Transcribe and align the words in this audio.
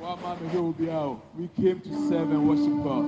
We 0.00 1.48
came 1.62 1.80
to 1.82 2.08
serve 2.08 2.30
and 2.30 2.48
worship 2.48 2.72
God. 2.82 3.04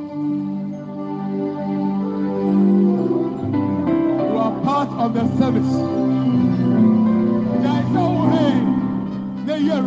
You 4.20 4.36
are 4.36 4.60
part 4.62 4.90
of 5.00 5.14
the 5.14 5.24
service. 5.38 5.72
There 7.62 7.80
is 7.82 7.88
no 7.96 8.06
way. 8.28 8.52
Year. 9.62 9.82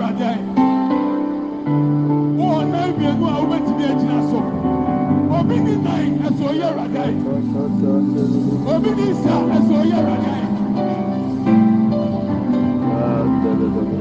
Oh, 2.39 2.61
now 2.63 2.91
we 2.91 3.05
are 3.05 3.17
going 3.17 3.65
to 3.65 3.73
be 3.77 3.83
a 3.83 3.85
ni 8.95 9.07
sa 9.23 9.33
ẹsọ 9.55 9.77
yẹ 9.89 9.99
rada 10.07 10.33
yi. 13.89 13.94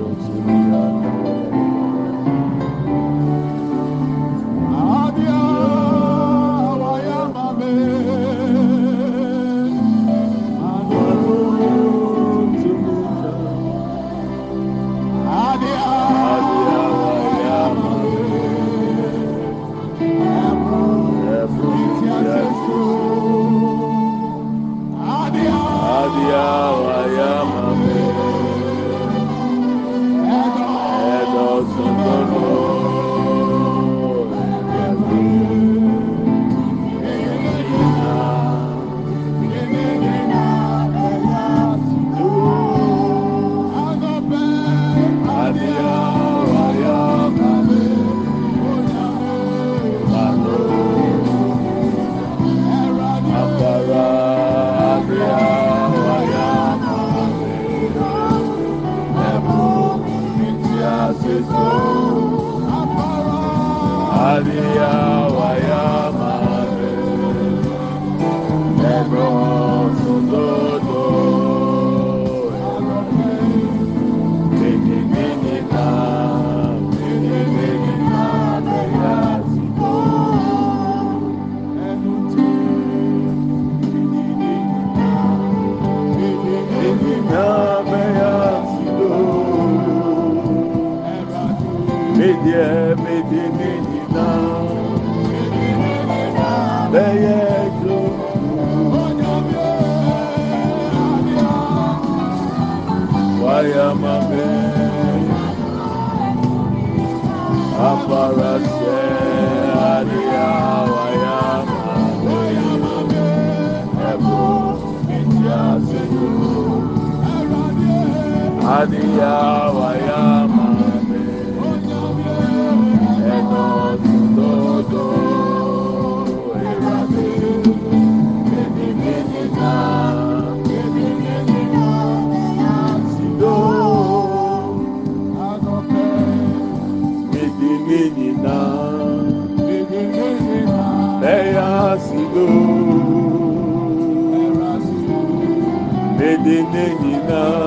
denina 146.75 147.64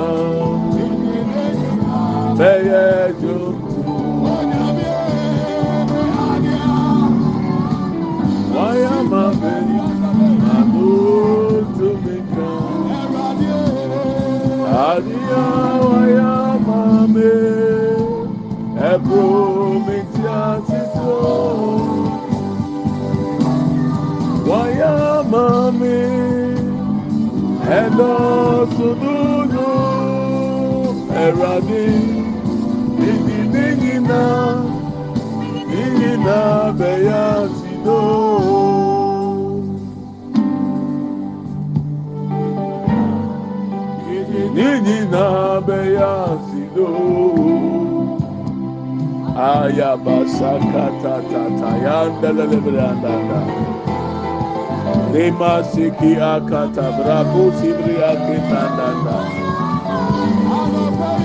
Rakata 56.37 56.85
Brabu 56.93 57.49
Sibria 57.57 58.13
Kitanda 58.13 59.17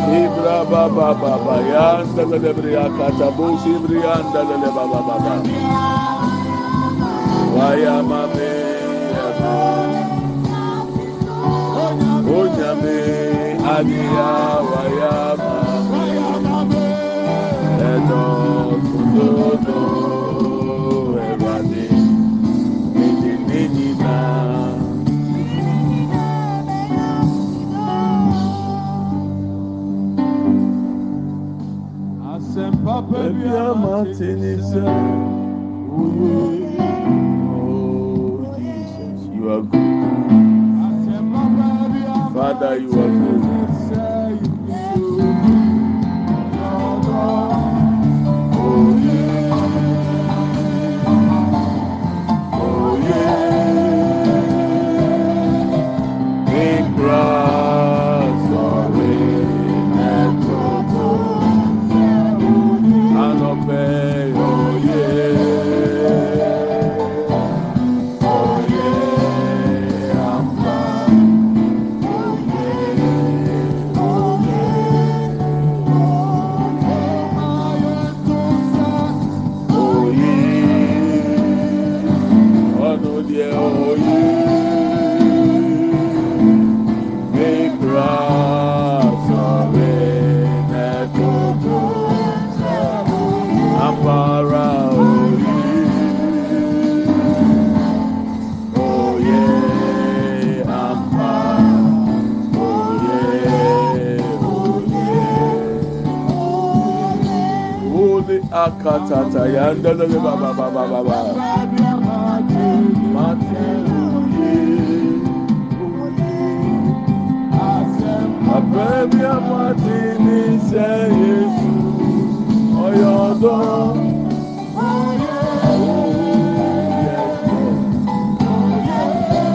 Ibra 0.08 0.64
Baba 0.70 1.14
Baba 1.20 1.56
Yanda 1.68 2.24
Lebria 2.24 2.88
Katabu 2.96 3.58
Sibria 3.60 4.20
and 4.20 4.32
Lele 4.32 4.70
Baba 4.72 5.00
Baba 5.04 5.34
Wayamame 7.52 8.52
Onyame 12.24 13.60
Adia 13.60 14.41
Martinez. 33.74 34.74
Oh, 35.94 36.00
Jesus, 38.56 39.20
you 39.34 39.52
are 39.52 39.62
good. 39.62 39.82
Father, 42.34 42.78
you 42.78 42.92
are. 43.00 43.01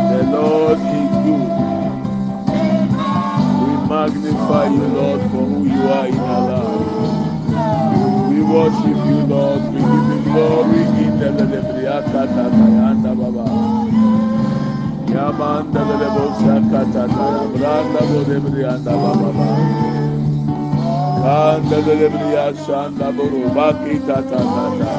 The 0.10 0.24
Lord 0.32 0.80
is 0.80 1.12
good. 1.26 1.50
We 3.62 3.74
magnify 3.90 4.66
you, 4.70 4.87
worship 8.58 9.00
you, 9.10 9.20
Lord. 9.30 9.62
We 9.74 9.80
give 9.80 10.08
you 10.10 10.20
glory 10.26 10.84
in 11.06 11.20
the 11.20 11.30
Lebriakata 11.52 12.46
Tayanda 12.58 13.12
Baba. 13.20 13.46
Yamanda 15.14 15.82
Lebosakata 16.02 17.04
Tayabranda 17.16 18.02
Bodebrianda 18.10 18.94
Baba. 19.04 19.32
Kanda 21.22 21.78
Lebriasanda 21.82 23.08
Borobaki 23.18 23.96
Tata 24.08 24.40
Tata. 24.54 24.94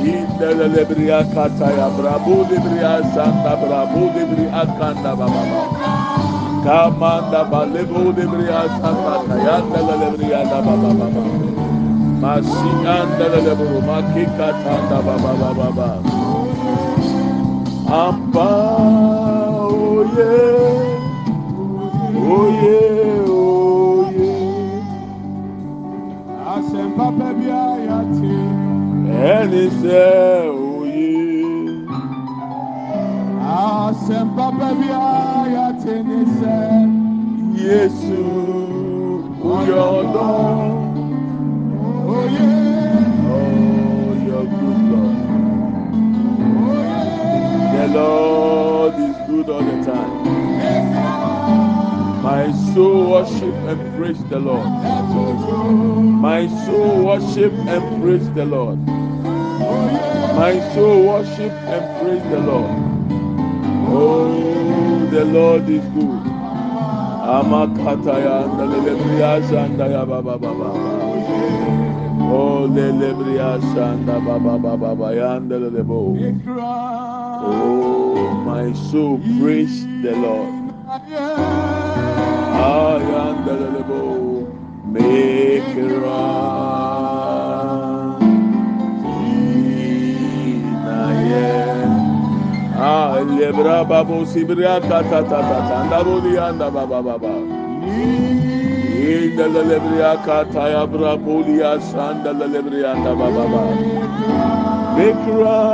Indele 0.00 0.66
lebria 0.74 1.20
kata 1.34 1.68
ya 1.78 1.88
brabu 1.96 2.36
lebria 2.50 3.02
sanda 3.14 3.52
brabu 3.60 4.08
lebria 4.16 4.64
kanda 4.78 5.12
baba. 5.16 5.44
Kamanda 6.64 7.44
balebo 7.50 8.08
lebria 8.16 8.64
sanda 8.80 9.14
kayanda 9.28 9.80
lebria 10.00 10.40
da 10.48 10.60
baba 10.62 10.90
baba. 10.94 11.49
Masi 12.20 12.70
anda 12.96 13.26
leburu 13.44 13.80
maki 13.88 14.24
kata 14.36 14.74
da 14.90 14.98
baba 15.06 15.32
baba 15.40 15.50
baba. 15.58 15.90
Ampa 17.88 18.50
oye 19.72 20.36
oye 22.36 22.80
oye. 23.24 24.34
Asempa 26.54 27.06
bẹbi 27.18 27.46
ayati. 27.66 28.36
Ẹni 29.34 29.64
sẹ́ 29.80 30.52
oye. 30.76 31.12
Asempa 33.64 34.46
bẹbi 34.58 34.88
ayati 34.92 35.94
ni 36.08 36.18
sẹ. 36.38 36.58
Yesu 37.64 38.20
uyọdọ. 39.52 40.28
Lord. 42.38 44.20
The 47.74 47.88
Lord 47.88 48.94
is 48.94 49.16
good 49.26 49.48
all 49.50 49.62
the 49.62 49.84
time. 49.90 50.38
My 52.22 52.52
soul 52.74 53.10
worship 53.10 53.54
and 53.70 53.96
praise 53.96 54.22
the 54.24 54.38
Lord. 54.38 54.66
My 56.20 56.46
soul 56.66 57.04
worship 57.06 57.52
and 57.52 58.02
praise 58.02 58.30
the 58.32 58.44
Lord. 58.44 58.78
My 60.36 60.58
soul 60.74 61.06
worship 61.06 61.52
and 61.52 62.00
praise 62.00 62.22
the 62.30 62.40
Lord. 62.40 62.70
Oh, 63.92 65.06
the 65.10 65.24
Lord 65.24 65.68
is 65.68 65.84
good. 65.94 66.20
Amakataya 67.30 68.46
ndalelebriya 68.46 69.42
shandaya 69.48 70.06
baba 70.06 70.38
baba. 70.38 70.70
Oh, 72.30 72.68
lelebriya 72.70 73.58
shanda 73.74 74.16
baba 74.24 74.58
baba 74.58 74.76
baba 74.76 75.08
yandelelebo. 75.14 76.00
Oh, 77.42 78.14
my 78.46 78.72
soul 78.72 79.18
praise 79.40 79.84
the 80.02 80.14
Lord. 80.14 80.54
Ah, 82.54 82.98
yandelelebo. 83.02 84.00
Make 84.86 85.76
it. 85.76 85.90
Ah, 92.82 93.20
lebra 93.36 93.84
babo 93.84 94.24
sibria 94.24 94.80
kata 94.80 95.20
tata 95.28 95.58
tanda 95.68 96.00
boli 96.04 96.38
anda 96.40 96.70
baba 96.70 97.02
baba. 97.02 97.34
Inda 99.00 99.46
lebria 99.48 100.12
kata 100.26 100.68
ya 100.68 100.84
bra 100.86 101.16
boli 101.16 101.58
ya 101.64 101.80
sanda 101.80 102.32
lebria 102.36 102.92
anda 102.92 103.16
baba 103.16 103.44
baba. 103.48 103.62
Mekra 104.96 105.64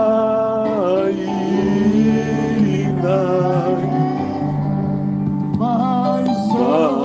ina 2.71 3.19
My 5.59 6.23
my 6.23 6.96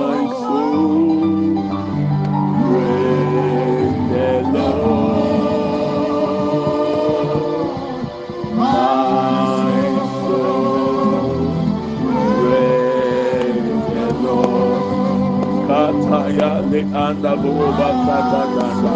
Kataya 16.38 16.70
le 16.70 16.80
anda 16.96 17.36
boba 17.36 17.88
kata 18.06 18.42
kata. 18.56 18.94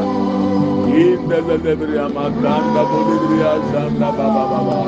Inda 0.88 1.38
le 1.46 1.56
lebria 1.58 2.08
makanda 2.08 2.82
bolibria 2.90 3.52
zanda 3.72 4.08
baba 4.16 4.44
baba. 4.50 4.78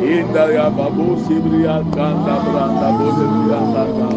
Inda 0.00 0.44
ya 0.54 0.70
babu 0.70 1.16
sibria 1.26 1.76
kanda 1.94 2.34
branda 2.44 2.88
bolibria 2.98 3.60
kata. 3.74 4.08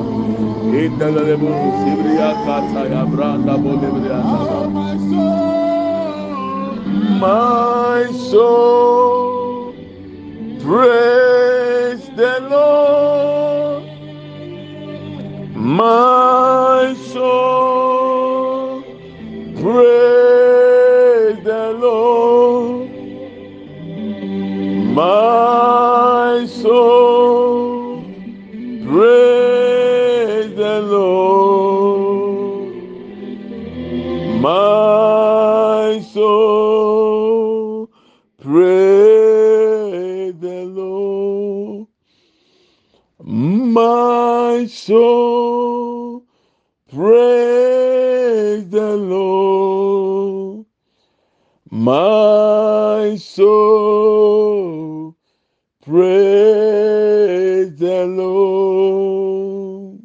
Inda 0.84 1.08
le 1.16 1.22
lebu 1.30 1.50
sibria 1.84 2.30
kata 2.46 2.82
ya 2.94 3.04
branda 3.06 3.58
bolibria 3.58 4.20
kata. 4.24 4.60
Oh, 7.20 7.20
my 7.20 8.12
soul 8.32 9.76
praise 10.62 12.10
the 12.16 12.34
Lord. 12.50 13.49
My 15.70 16.96
soul 17.14 18.82
praise 19.62 21.44
the 21.44 21.78
Lord. 21.80 22.90
My 24.80 26.48
soul 26.50 28.02
praise 28.84 30.56
the 30.56 30.82
Lord. 30.82 32.74
My 34.42 36.02
soul 36.12 37.92
praise 38.42 40.34
the 40.40 40.66
Lord. 40.66 41.88
My 43.22 44.66
soul 44.68 46.26
praise 46.92 48.68
the 48.70 48.98
Lord. 48.98 50.66
My 51.72 53.16
soul 53.40 55.16
praise 55.86 57.76
the 57.78 58.06
Lord. 58.08 60.02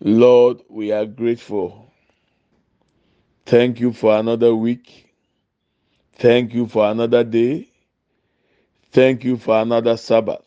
Lord, 0.00 0.62
we 0.68 0.92
are 0.92 1.06
grateful. 1.06 1.92
Thank 3.46 3.80
you 3.80 3.92
for 3.92 4.16
another 4.18 4.54
week. 4.54 5.12
Thank 6.16 6.54
you 6.54 6.68
for 6.68 6.90
another 6.90 7.24
day. 7.24 7.68
Thank 8.92 9.24
you 9.24 9.36
for 9.36 9.60
another 9.60 9.96
Sabbath. 9.96 10.44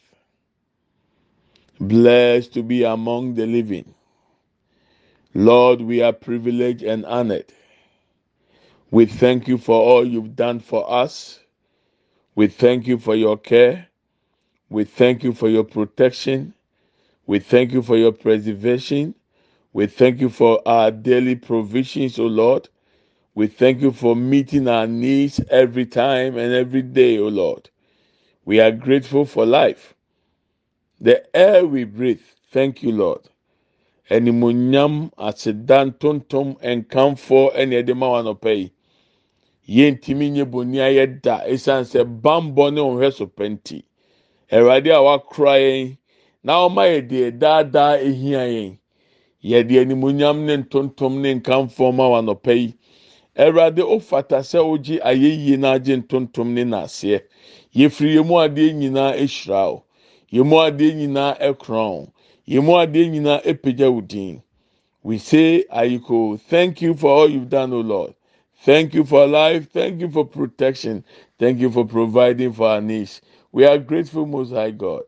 Blessed 1.80 2.54
to 2.56 2.64
be 2.64 2.84
among 2.84 3.36
the 3.36 3.46
living. 3.48 3.94
Lord, 5.36 5.82
we 5.82 6.02
are 6.04 6.14
privileged 6.14 6.84
and 6.84 7.06
honored. 7.06 7.46
We 8.94 9.08
thank 9.08 9.48
you 9.48 9.58
for 9.58 9.74
all 9.82 10.06
you've 10.08 10.36
done 10.36 10.60
for 10.60 10.86
us. 10.88 11.40
We 12.36 12.46
thank 12.46 12.86
you 12.86 13.00
for 13.00 13.16
your 13.16 13.38
care. 13.38 13.88
We 14.70 14.84
thank 14.84 15.24
you 15.24 15.34
for 15.34 15.50
your 15.50 15.64
protection. 15.64 16.54
We 17.26 17.40
thank 17.40 17.72
you 17.72 17.82
for 17.82 17.98
your 17.98 18.12
preservation. 18.12 19.16
We 19.74 19.88
thank 19.88 20.22
you 20.22 20.30
for 20.30 20.62
our 20.68 20.92
daily 20.92 21.34
provisions, 21.34 22.20
O 22.20 22.26
Lord. 22.28 22.70
We 23.34 23.48
thank 23.48 23.82
you 23.82 23.92
for 23.92 24.16
meeting 24.16 24.68
our 24.68 24.86
needs 24.86 25.42
every 25.50 25.88
time 25.88 26.38
and 26.38 26.54
every 26.54 26.84
day, 26.84 27.18
O 27.18 27.30
Lord. 27.30 27.72
We 28.46 28.60
are 28.60 28.72
grateful 28.72 29.26
for 29.26 29.44
life. 29.44 29.96
The 31.02 31.36
air 31.36 31.66
we 31.66 31.86
breathe, 31.86 32.22
thank 32.52 32.84
you, 32.84 32.92
Lord. 32.92 33.22
Animuonyam, 34.12 35.12
aseda 35.18 35.92
ntontom, 35.92 36.62
nkamfo, 36.62 37.56
ɛne 37.56 37.82
ɛde 37.84 37.98
ma 37.98 38.10
wa 38.12 38.22
nɔpɛ 38.22 38.56
yi. 38.60 38.72
Yɛntumi 39.68 40.32
nye 40.32 40.46
boni 40.46 40.78
ayɛ 40.80 41.22
da. 41.22 41.42
Esan 41.46 41.84
sɛ 41.86 42.04
bambɔ 42.22 42.74
ne 42.74 42.82
ɔhwɛ 42.82 43.14
so 43.14 43.26
pɛnti 43.28 43.84
awurade 44.52 44.88
a 44.92 45.02
wakora 45.02 45.56
yɛn 45.60 45.98
na 46.44 46.68
ɔma 46.68 46.84
yɛ 46.88 47.08
deɛ 47.10 47.40
daadaa 47.40 47.98
ehia 48.00 48.44
yɛn. 48.48 48.78
Yɛde 49.44 49.82
animonyam 49.82 50.46
ne 50.46 50.58
ntontom 50.58 51.22
ne 51.22 51.36
nkamfo 51.36 51.94
ma 51.94 52.08
wanɔpɛ 52.10 52.56
yi. 52.58 52.74
Awurade 53.38 53.80
ofata 53.82 54.40
sɛ 54.44 54.60
ogye 54.60 55.00
ayɛyie 55.02 55.58
na 55.60 55.74
agye 55.74 55.98
ntontom 55.98 56.54
ne 56.54 56.64
n'aseɛ. 56.64 57.22
Yɛfiri 57.76 58.16
yɛn 58.16 58.26
mu 58.28 58.36
adeɛ 58.40 58.74
nyinaa 58.74 59.14
ehyira 59.16 59.68
o 59.74 59.84
yɛn 60.32 60.46
mu 60.48 60.58
adeɛ 60.58 60.96
nyinaa 60.96 61.38
ɛkorɔn 61.40 62.12
yɛn 62.48 62.64
mu 62.64 62.74
adeɛ 62.74 63.10
nyinaa 63.12 63.42
epagya 63.44 63.90
wo. 63.92 64.02
We 65.04 65.18
say, 65.18 65.66
Ayiko, 65.74 66.40
thank 66.40 66.82
you 66.82 66.94
for 66.96 67.10
all 67.10 67.30
you've 67.30 67.50
done, 67.50 67.74
O 67.74 67.80
Lord. 67.82 68.14
Thank 68.64 68.94
you 68.96 69.06
for 69.06 69.28
life. 69.28 69.72
Thank 69.72 70.02
you 70.02 70.12
for 70.12 70.26
protection. 70.26 71.06
Thank 71.40 71.60
you 71.62 71.72
for 71.72 71.86
providing 71.86 72.54
for 72.54 72.70
our 72.70 72.82
needs. 72.82 73.22
We 73.54 73.66
are 73.66 73.80
grateful, 73.80 74.28
Most 74.28 74.52
High 74.54 74.72
God. 74.72 75.04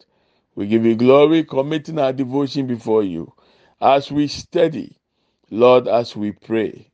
We 0.55 0.67
give 0.67 0.85
you 0.85 0.95
glory, 0.95 1.45
committing 1.45 1.99
our 1.99 2.13
devotion 2.13 2.67
before 2.67 3.03
you. 3.03 3.33
As 3.81 4.11
we 4.11 4.27
study, 4.27 4.99
Lord, 5.51 5.87
as 5.87 6.15
we 6.15 6.33
pray, 6.33 6.91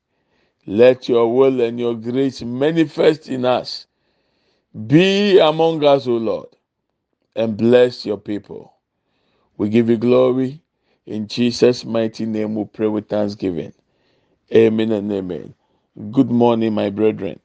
let 0.68 1.10
your 1.10 1.34
will 1.36 1.62
and 1.62 1.80
your 1.80 1.96
grace 1.96 2.42
manifest 2.44 3.30
in 3.30 3.46
us. 3.46 3.88
Be 4.88 5.40
among 5.40 5.84
us, 5.86 6.08
O 6.08 6.14
Lord, 6.14 6.50
and 7.36 7.58
bless 7.58 8.06
your 8.06 8.18
people. 8.18 8.74
We 9.58 9.70
give 9.70 9.90
you 9.90 9.98
glory. 9.98 10.62
In 11.06 11.28
Jesus' 11.28 11.86
mighty 11.86 12.26
name, 12.26 12.56
we 12.56 12.66
pray 12.66 12.88
with 12.88 13.10
thanksgiving. 13.10 13.74
Amen 14.54 14.92
and 14.94 15.12
amen. 15.12 15.56
Good 15.96 16.32
morning, 16.32 16.74
my 16.74 16.90
brethren. 16.90 17.40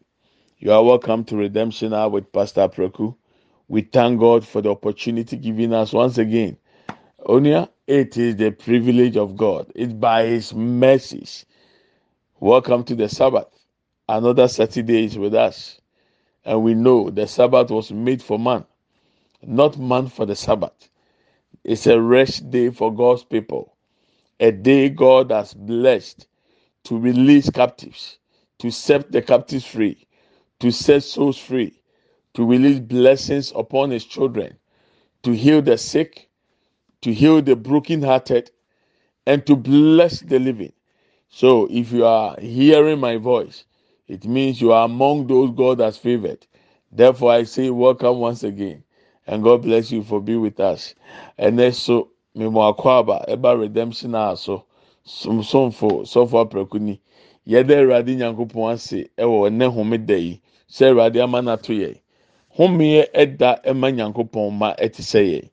You 0.59 0.73
are 0.73 0.85
welcome 0.85 1.25
to 1.27 1.37
Redemption 1.37 1.93
Hour 1.95 2.11
with 2.11 2.33
Pastor 2.33 2.69
Preku. 2.69 3.17
We 3.69 3.83
thank 3.83 4.21
God 4.21 4.47
for 4.47 4.63
the 4.63 4.71
opportunity 4.71 5.37
given 5.37 5.73
us 5.73 5.93
once 5.93 6.19
again. 6.19 6.57
Onia, 7.27 7.71
it 7.87 8.17
is 8.17 8.37
the 8.37 8.53
privilege 8.53 9.17
of 9.17 9.37
God. 9.37 9.73
It's 9.75 9.93
by 9.93 10.27
His 10.27 10.55
mercies. 10.55 11.47
Welcome 12.41 12.85
to 12.85 12.95
the 12.97 13.09
Sabbath. 13.09 13.49
Another 14.09 14.49
Saturday 14.49 15.05
is 15.07 15.19
with 15.19 15.35
us. 15.35 15.81
And 16.45 16.63
we 16.63 16.75
know 16.75 17.11
the 17.11 17.27
Sabbath 17.29 17.71
was 17.71 17.93
made 17.93 18.23
for 18.23 18.39
man, 18.39 18.67
not 19.43 19.79
man 19.79 20.09
for 20.09 20.27
the 20.27 20.37
Sabbath. 20.37 20.91
It's 21.65 21.87
a 21.87 22.01
rest 22.01 22.51
day 22.51 22.71
for 22.71 22.95
God's 22.95 23.25
people, 23.25 23.77
a 24.41 24.53
day 24.53 24.91
God 24.91 25.31
has 25.33 25.55
blessed 25.55 26.29
to 26.85 26.99
release 26.99 27.51
captives, 27.51 28.19
to 28.59 28.71
set 28.71 29.13
the 29.13 29.23
captives 29.23 29.65
free, 29.67 30.07
to 30.61 30.71
set 30.71 31.03
souls 31.03 31.39
free, 31.39 31.81
to 32.35 32.45
release 32.45 32.81
blessings 32.81 33.53
upon 33.55 33.91
his 33.91 34.05
children, 34.05 34.57
to 35.23 35.33
heal 35.33 35.63
the 35.63 35.79
sick, 35.79 36.29
to 37.03 37.13
heal 37.13 37.43
the 37.43 37.57
brokenhearted, 37.57 38.51
and 39.27 39.47
to 39.47 39.57
bless 39.57 40.21
the 40.21 40.39
living. 40.39 40.73
So 41.29 41.69
if 41.71 41.93
you 41.93 42.07
are 42.07 42.39
hearing 42.41 43.01
my 43.01 43.17
voice, 43.17 43.65
it 44.09 44.25
means 44.25 44.61
you 44.61 44.73
are 44.73 44.85
among 44.85 45.27
those 45.27 45.51
God 45.51 45.81
has 45.81 45.99
favored. 45.99 46.47
Therefore, 46.93 47.33
I 47.33 47.43
say 47.43 47.71
welcome 47.71 48.19
once 48.19 48.43
again, 48.45 48.85
and 49.27 49.43
God 49.43 49.63
bless 49.63 49.91
you 49.91 50.03
for 50.05 50.21
being 50.21 50.41
with 50.41 50.61
us. 50.61 50.95
And 51.37 51.75
so, 51.75 52.11
memo 52.35 52.73
akwaba 52.73 53.29
eba 53.29 53.59
redemption 53.59 54.15
somsomfo 55.07 55.89
sɔfo 56.13 56.37
apɛko 56.45 56.81
ni 56.81 57.01
yɛda 57.47 57.75
awurade 57.81 58.13
nyankopɔn 58.17 58.73
ase 58.75 58.99
ɛwɔ 59.23 59.49
ɛnɛ 59.49 59.67
homeda 59.75 60.17
yi. 60.19 60.41
Sɛ 60.69 60.85
awurade 60.91 61.21
ama 61.23 61.39
n'ato 61.43 61.73
yɛ. 61.73 61.95
Homeɛ 62.59 63.07
ɛda 63.15 63.63
ɛma 63.65 63.89
nyankopɔn 63.97 64.53
ma 64.59 64.75
ɛte 64.75 65.01
sɛ 65.03 65.21
yɛ. 65.33 65.49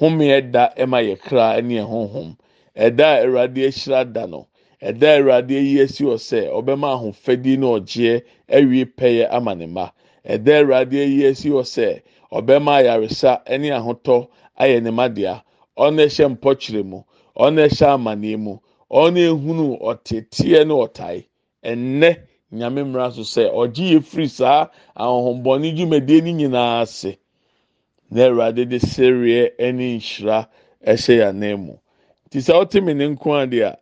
Homeɛ 0.00 0.40
ɛda 0.40 0.74
ɛma 0.76 0.98
yɛ 1.08 1.16
kra 1.20 1.54
ɛne 1.58 1.74
ɛhonhom 1.84 2.36
ɛda 2.76 3.22
awurade 3.24 3.62
ahyira 3.68 4.04
da 4.12 4.26
no 4.26 4.46
ɛda 4.82 5.18
awurade 5.18 5.54
ayi 5.56 5.80
asi 5.82 6.04
wɔ 6.04 6.16
sɛ 6.18 6.50
ɔbɛma 6.50 6.88
ahofadie 6.94 7.56
ne 7.58 7.66
ɔgyeɛ 7.66 8.22
ɛwie 8.48 8.84
pɛyɛ 8.96 9.28
ama 9.30 9.54
ne 9.54 9.66
ma 9.66 9.90
ɛda 10.28 10.60
awurade 10.62 10.94
ayi 11.00 11.26
asi 11.30 11.48
wɔ 11.50 11.62
sɛ 11.62 12.02
ɔbɛma 12.32 12.70
ayaresa 12.82 13.42
ɛne 13.46 13.70
ahotɔ 13.78 14.28
ayɛ 14.58 14.82
ne 14.82 14.90
ma 14.90 15.08
dea 15.08 15.42
ɔno 15.78 16.02
ɛhyɛ 16.06 16.26
mpɔkyerɛ 16.36 16.82
mu. 16.84 17.02
Ɔno 17.38 17.68
ɛhyɛ 17.68 17.86
amaneɛ 17.94 18.36
mu. 18.38 18.58
ɔno 18.90 19.18
ehunu 19.30 19.78
ɔteteɛ 19.80 20.66
ne 20.66 20.74
ɔtae. 20.74 21.24
Ɛnɛ 21.70 22.10
nyame 22.52 22.80
mmara 22.84 23.10
so 23.12 23.22
sɛ 23.22 23.50
ɔgye 23.52 23.84
yɛ 23.94 24.00
firi 24.04 24.28
saa 24.28 24.68
ahohombɔne 24.96 25.74
dwumadie 25.76 26.20
no 26.22 26.30
nyinaa 26.32 26.80
ase. 26.82 27.18
Na 28.10 28.22
awurade 28.28 28.64
de 28.68 28.78
sereɛ 28.78 29.56
ɛne 29.58 29.96
nhyira 29.98 30.48
ɛhyɛ 30.86 31.14
yɛn 31.20 31.58
mu. 31.58 31.74
Te 32.30 32.38
sɛ 32.38 32.52
ɔte 32.62 32.82
mi 32.84 32.94
ne 32.94 33.06
nko 33.08 33.34
ade 33.42 33.60
a 33.62 33.78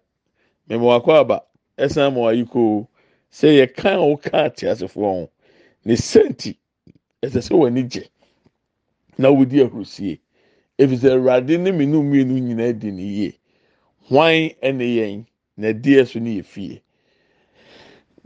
mɛmɛ 0.68 0.82
wakɔ 0.84 1.12
aba. 1.20 1.42
Ɛsan 1.78 2.14
ma 2.14 2.20
wayi 2.20 2.44
koo 2.50 2.88
sɛ 3.30 3.48
yɛ 3.58 3.64
a 3.84 3.96
ɔka 3.98 4.32
ate 4.46 4.62
asefoɔ 4.66 5.02
ho 5.20 5.30
ne 5.84 5.94
sɛnti 5.94 6.56
ɛsɛ 7.22 7.40
sɛ 7.42 7.52
wɔn 7.54 7.88
gye. 7.90 8.08
Na 9.18 9.28
wɔdi 9.28 9.60
ahurisie 9.62 10.18
efisɛ 10.78 11.12
awurade 11.16 11.58
ne 11.60 11.70
mmienu 11.70 12.02
mmienu 12.02 12.40
nyinaa 12.40 12.72
di 12.78 12.90
ne 12.90 13.02
yie. 13.02 13.38
hwan 14.08 14.50
ɛne 14.62 14.84
yɛn 14.96 15.26
na 15.56 15.68
ɛdeɛ 15.72 16.06
so 16.08 16.18
ne 16.18 16.38
yɛ 16.40 16.44
fie? 16.44 16.80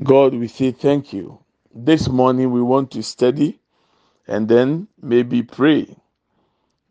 God 0.05 0.35
we 0.35 0.49
say 0.49 0.73
thank 0.73 1.13
you 1.13 1.39
this 1.75 2.09
morning 2.09 2.51
we 2.53 2.63
want 2.63 2.91
to 2.91 3.03
study 3.03 3.61
and 4.29 4.49
then 4.49 4.89
maybe 5.03 5.43
pray 5.43 5.87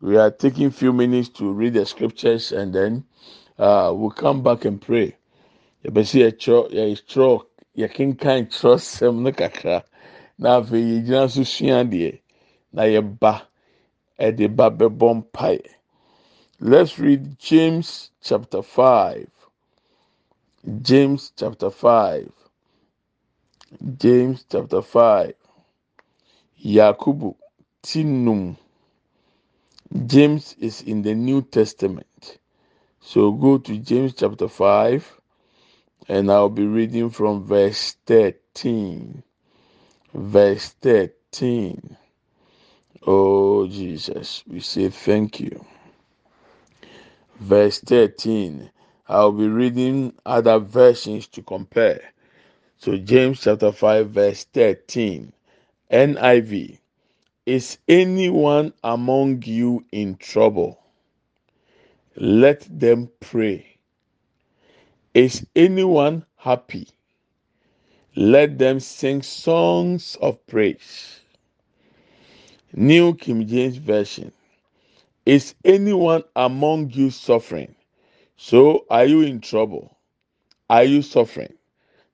we 0.00 0.16
are 0.16 0.30
taking 0.30 0.70
few 0.70 0.92
minutes 0.92 1.28
to 1.28 1.52
read 1.52 1.74
the 1.74 1.84
scriptures 1.86 2.52
and 2.52 2.74
then 2.74 3.04
uh, 3.58 3.92
we'll 3.94 4.10
come 4.10 4.42
back 4.42 4.64
and 4.64 4.80
pray. 4.80 5.16
Let's 16.60 16.98
read 16.98 17.38
James 17.38 18.10
chapter 18.22 18.62
5. 18.62 19.30
James 20.82 21.32
chapter 21.36 21.70
5. 21.70 22.32
James 23.98 24.44
chapter 24.50 24.82
5. 24.82 25.34
Yakubu 26.64 27.36
Tinum. 27.82 28.56
James 30.06 30.54
is 30.60 30.82
in 30.82 31.02
the 31.02 31.14
New 31.14 31.42
Testament. 31.42 32.38
So 33.00 33.32
go 33.32 33.58
to 33.58 33.78
James 33.78 34.14
chapter 34.14 34.48
5 34.48 35.20
and 36.08 36.30
I'll 36.30 36.48
be 36.50 36.66
reading 36.66 37.10
from 37.10 37.44
verse 37.44 37.96
13. 38.06 39.22
Verse 40.14 40.70
13. 40.82 41.96
Oh, 43.06 43.66
Jesus, 43.68 44.44
we 44.46 44.60
say 44.60 44.90
thank 44.90 45.40
you 45.40 45.64
verse 47.40 47.80
13. 47.80 48.70
I'll 49.08 49.32
be 49.32 49.48
reading 49.48 50.14
other 50.26 50.58
versions 50.58 51.28
to 51.28 51.42
compare. 51.42 52.02
So, 52.78 52.96
James 52.96 53.40
chapter 53.40 53.72
5, 53.72 54.10
verse 54.10 54.44
13. 54.44 55.32
NIV. 55.90 56.78
Is 57.46 57.78
anyone 57.88 58.72
among 58.84 59.42
you 59.44 59.84
in 59.92 60.16
trouble? 60.16 60.78
Let 62.16 62.66
them 62.70 63.10
pray. 63.20 63.78
Is 65.14 65.46
anyone 65.56 66.24
happy? 66.36 66.88
Let 68.16 68.58
them 68.58 68.80
sing 68.80 69.22
songs 69.22 70.16
of 70.20 70.44
praise. 70.46 71.20
New 72.74 73.14
King 73.14 73.46
James 73.46 73.76
Version. 73.78 74.32
Is 75.26 75.54
anyone 75.64 76.24
among 76.36 76.90
you 76.90 77.10
suffering? 77.10 77.74
So, 78.36 78.86
are 78.90 79.06
you 79.06 79.22
in 79.22 79.40
trouble? 79.40 79.96
Are 80.70 80.84
you 80.84 81.02
suffering? 81.02 81.57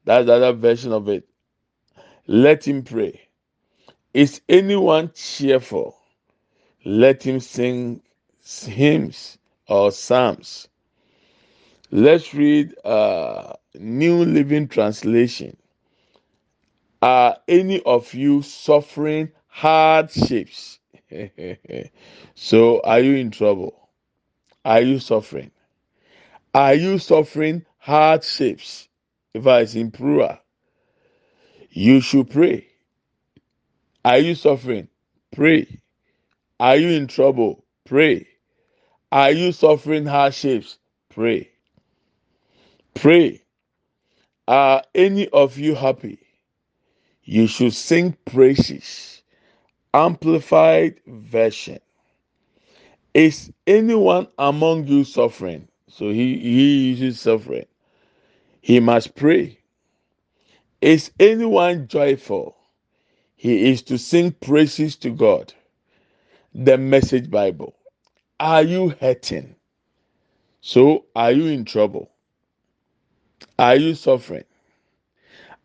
That's 0.05 0.27
the 0.27 0.35
other 0.35 0.53
version 0.53 0.93
of 0.93 1.09
it. 1.09 1.29
Let 2.27 2.67
him 2.67 2.83
pray. 2.83 3.29
Is 4.13 4.41
anyone 4.49 5.13
cheerful? 5.15 5.97
Let 6.85 7.23
him 7.23 7.41
sing 7.41 8.03
hymns 8.45 9.39
or 9.69 9.91
psalms. 9.91 10.69
Let's 11.91 12.35
read 12.35 12.75
uh, 12.85 13.55
New 13.75 14.25
Living 14.25 14.69
Translation. 14.69 15.57
Are 17.03 17.37
any 17.49 17.83
of 17.83 18.15
you 18.15 18.43
suffering 18.43 19.33
hardships? 19.47 20.79
so, 22.35 22.81
are 22.83 23.01
you 23.01 23.17
in 23.17 23.31
trouble? 23.31 23.89
Are 24.65 24.81
you 24.81 24.99
suffering? 24.99 25.51
Are 26.55 26.75
you 26.75 26.99
suffering 26.99 27.65
hardships? 27.79 28.89
If 29.35 29.47
I 29.49 29.63
in 29.63 29.91
plural, 29.91 30.39
you 31.71 32.01
should 32.01 32.31
pray. 32.31 32.69
Are 34.05 34.19
you 34.19 34.37
suffering? 34.37 34.89
Pray. 35.35 35.81
Are 36.61 36.77
you 36.77 36.91
in 36.91 37.09
trouble? 37.09 37.65
Pray. 37.85 38.29
Are 39.11 39.33
you 39.33 39.53
suffering 39.53 40.07
hardships? 40.07 40.79
Pray. 41.11 41.51
Pray. 42.95 43.43
Are 44.47 44.83
any 44.95 45.29
of 45.31 45.59
you 45.59 45.75
happy? 45.75 46.19
You 47.25 47.47
should 47.47 47.75
sing 47.75 48.17
praises. 48.27 49.23
Amplified 49.95 51.01
version. 51.07 51.81
Is 53.15 53.53
anyone 53.67 54.29
among 54.39 54.87
you 54.87 55.05
suffering? 55.05 55.69
So 55.89 56.11
he, 56.11 56.39
he 56.39 57.07
is 57.07 57.21
suffering. 57.21 57.67
He 58.65 58.81
must 58.81 59.15
pray. 59.15 59.59
Is 60.81 61.11
anyone 61.21 61.87
joyful? 61.87 62.57
He 63.37 63.71
is 63.71 63.83
to 63.83 63.99
sing 63.99 64.33
praises 64.33 64.97
to 64.97 65.11
God. 65.11 65.53
The 66.55 66.79
message 66.79 67.31
Bible. 67.31 67.77
Are 68.41 68.63
you 68.63 68.95
hurting? 69.03 69.57
So 70.63 71.05
are 71.15 71.31
you 71.31 71.49
in 71.49 71.67
trouble? 71.67 72.11
Are 73.59 73.77
you 73.77 73.95
suffering? 73.95 74.45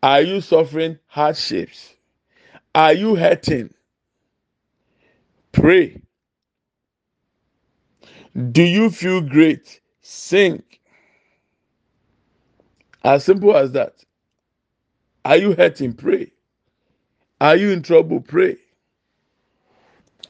Are 0.02 0.20
you 0.20 0.42
suffering 0.42 0.98
hardships? 1.06 1.94
Are 2.74 2.92
you 2.92 3.14
hurting? 3.14 3.72
Pray. 5.52 6.02
Do 8.52 8.62
you 8.62 8.90
feel 8.90 9.22
great? 9.22 9.80
Sing. 10.02 10.62
As 13.04 13.24
simple 13.24 13.56
as 13.56 13.72
that. 13.72 13.94
Are 15.24 15.36
you 15.36 15.54
hurting? 15.54 15.94
Pray. 15.94 16.32
Are 17.40 17.56
you 17.56 17.70
in 17.70 17.82
trouble? 17.82 18.20
Pray. 18.20 18.58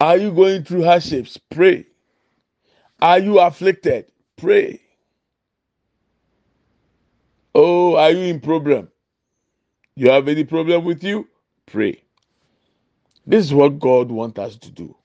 Are 0.01 0.17
you 0.17 0.33
going 0.33 0.65
through 0.65 0.85
hardships? 0.85 1.39
Pray. 1.51 1.87
Are 3.01 3.19
you 3.19 3.41
afflicted? 3.41 4.07
Pray. 4.37 4.81
Oh, 7.55 7.97
are 7.97 8.11
you 8.13 8.25
in 8.35 8.41
problem? 8.41 8.89
You 9.97 10.11
have 10.11 10.29
any 10.29 10.45
problem 10.45 10.85
with 10.85 11.05
you? 11.05 11.29
Pray. 11.67 12.03
This 13.27 13.47
is 13.47 13.55
what 13.55 13.79
God 13.81 14.11
wants 14.11 14.39
us 14.39 14.57
to 14.59 14.71
do. 14.71 14.97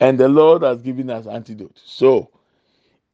And 0.00 0.18
the 0.18 0.28
Lord 0.28 0.62
has 0.62 0.82
given 0.82 1.10
us 1.10 1.26
antidote. 1.26 1.80
So, 1.84 2.30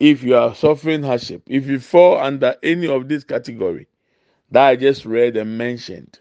if 0.00 0.22
you 0.22 0.36
are 0.36 0.54
suffering 0.54 1.02
hardship, 1.02 1.42
if 1.46 1.66
you 1.66 1.80
fall 1.80 2.18
under 2.18 2.56
any 2.62 2.88
of 2.88 3.08
this 3.08 3.24
category 3.24 3.88
that 4.50 4.66
I 4.68 4.76
just 4.76 5.04
read 5.06 5.36
and 5.36 5.58
mentioned, 5.58 6.18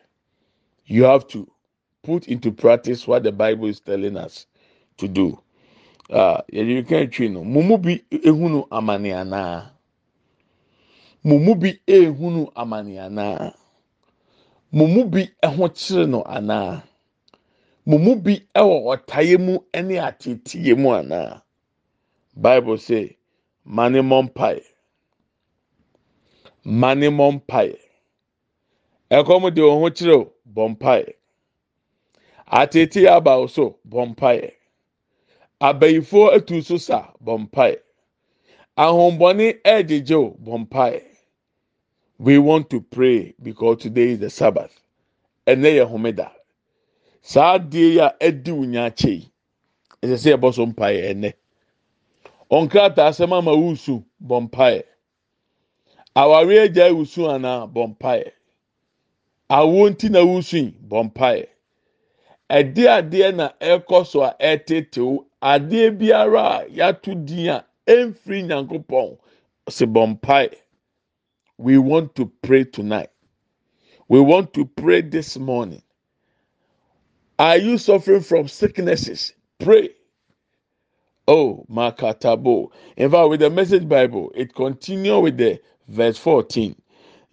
you 0.86 1.04
have 1.04 1.28
to 1.30 1.50
put 2.04 2.28
into 2.28 2.52
practice 2.52 3.08
what 3.08 3.24
the 3.24 3.32
Bible 3.32 3.68
is 3.68 3.80
telling 3.80 4.18
us 4.18 4.46
to 4.98 5.08
do. 5.08 5.40
Uh, 6.10 6.42
you 6.52 6.84
can 6.84 7.10
no 7.34 7.44
mumu 7.44 7.82
bi 7.82 8.02
ehunu 8.12 8.68
amani 8.72 9.12
ana. 9.12 9.72
Mumu 11.26 11.56
bi 11.60 11.80
ehunu 11.88 12.52
amani 12.56 13.00
ana. 13.00 13.54
Mumu 14.74 15.10
bi 15.12 15.30
ɛho 15.44 16.24
ana. 16.28 16.84
Mumu 17.88 18.16
bi 18.24 18.42
ɛwɔ 18.56 18.98
ɔtaeɛ 18.98 19.40
mu 19.40 19.60
ɛne 19.74 20.00
ana. 21.00 21.44
Bible 22.36 22.78
say 22.78 23.15
mane 23.66 24.02
mmɔ 24.02 24.24
mpae 24.30 24.62
mane 26.66 27.10
mmɔ 27.10 27.32
mpae 27.36 27.78
ɛkɔm 29.12 29.54
de 29.56 29.62
wɔn 29.62 29.80
ho 29.82 29.90
kyerɛw 29.90 30.32
bɔ 30.56 30.70
mpae 30.76 31.14
atete 32.48 33.08
aba 33.08 33.48
so 33.50 33.80
bɔ 33.90 34.08
we 42.18 42.38
want 42.40 42.70
to 42.70 42.82
pray 42.82 43.34
because 43.42 43.78
today 43.82 44.12
is 44.12 44.20
the 44.20 44.30
sabbath. 44.30 44.80
Ɛnɛ 45.48 45.76
yɛ 45.80 45.86
homeda. 45.92 46.32
Saa 47.22 47.58
adeɛ 47.60 47.74
yi 47.94 48.00
a 48.00 48.16
ɛdi 48.22 48.52
wunya 48.52 48.86
akyi 48.90 49.32
yi 50.02 50.10
ɛsɛ 50.10 50.40
ɔnkrataa 52.52 53.10
asɛm 53.10 53.34
ama 53.34 53.52
wusu 53.54 54.04
bɔ 54.22 54.42
mpae 54.48 54.84
awaare 56.16 56.60
agya 56.64 56.94
wusu 56.94 57.28
anaa 57.30 57.68
bɔ 57.74 57.88
mpae 57.90 58.32
awo 59.50 59.90
nti 59.90 60.10
na 60.10 60.20
wusu 60.22 60.58
yi 60.58 60.72
bɔ 60.90 61.04
mpae 61.10 61.48
ɛde 62.50 62.84
adeɛ 62.98 63.36
na 63.36 63.50
ɛkɔ 63.62 64.06
so 64.06 64.24
a 64.24 64.36
ɛtetew 64.40 65.26
adeɛ 65.42 65.98
biara 65.98 66.62
a 66.62 66.66
yɛato 66.70 67.14
din 67.26 67.50
a 67.50 67.66
ɛmfiri 67.88 68.44
nyankopɔn 68.48 69.18
si 69.70 69.86
bɔ 69.86 70.08
mpae 70.20 70.50
we 71.58 71.78
want 71.78 72.16
to 72.16 72.32
pray 72.42 72.64
tonight. 72.66 73.10
We 74.08 74.20
want 74.20 74.54
to 74.54 74.66
pray 74.66 75.02
this 75.02 75.38
morning. 75.38 75.82
Are 77.40 77.58
you 77.58 77.78
suffering 77.78 78.22
from 78.22 78.48
sicknesses? 78.48 79.34
Pray 79.60 79.90
oh 81.28 81.66
makatabo. 81.72 82.72
In 82.98 83.12
fact 83.12 83.30
with 83.30 83.42
the 83.42 83.50
message 83.50 83.88
bible 83.90 84.32
it 84.36 84.56
continue 84.56 85.20
with 85.20 85.38
the 85.38 85.60
verse 85.90 86.18
14 86.18 86.76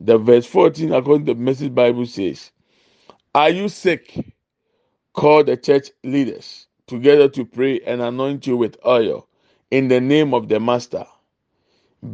the 0.01 0.19
verse 0.19 0.47
14 0.47 0.93
according 0.95 1.27
to 1.27 1.35
the 1.35 1.41
message 1.41 1.75
bible 1.75 2.07
says 2.07 2.53
are 3.35 3.51
you 3.51 3.71
sick? 3.71 4.35
Call 5.15 5.45
the 5.45 5.57
church 5.57 5.91
leaders 6.05 6.69
together 6.87 7.29
to 7.31 7.45
pray 7.47 7.81
and 7.81 8.03
anoint 8.03 8.47
you 8.47 8.57
with 8.59 8.77
oil 8.87 9.29
in 9.71 9.89
the 9.89 10.01
name 10.01 10.35
of 10.35 10.49
the 10.49 10.61
master. 10.61 11.07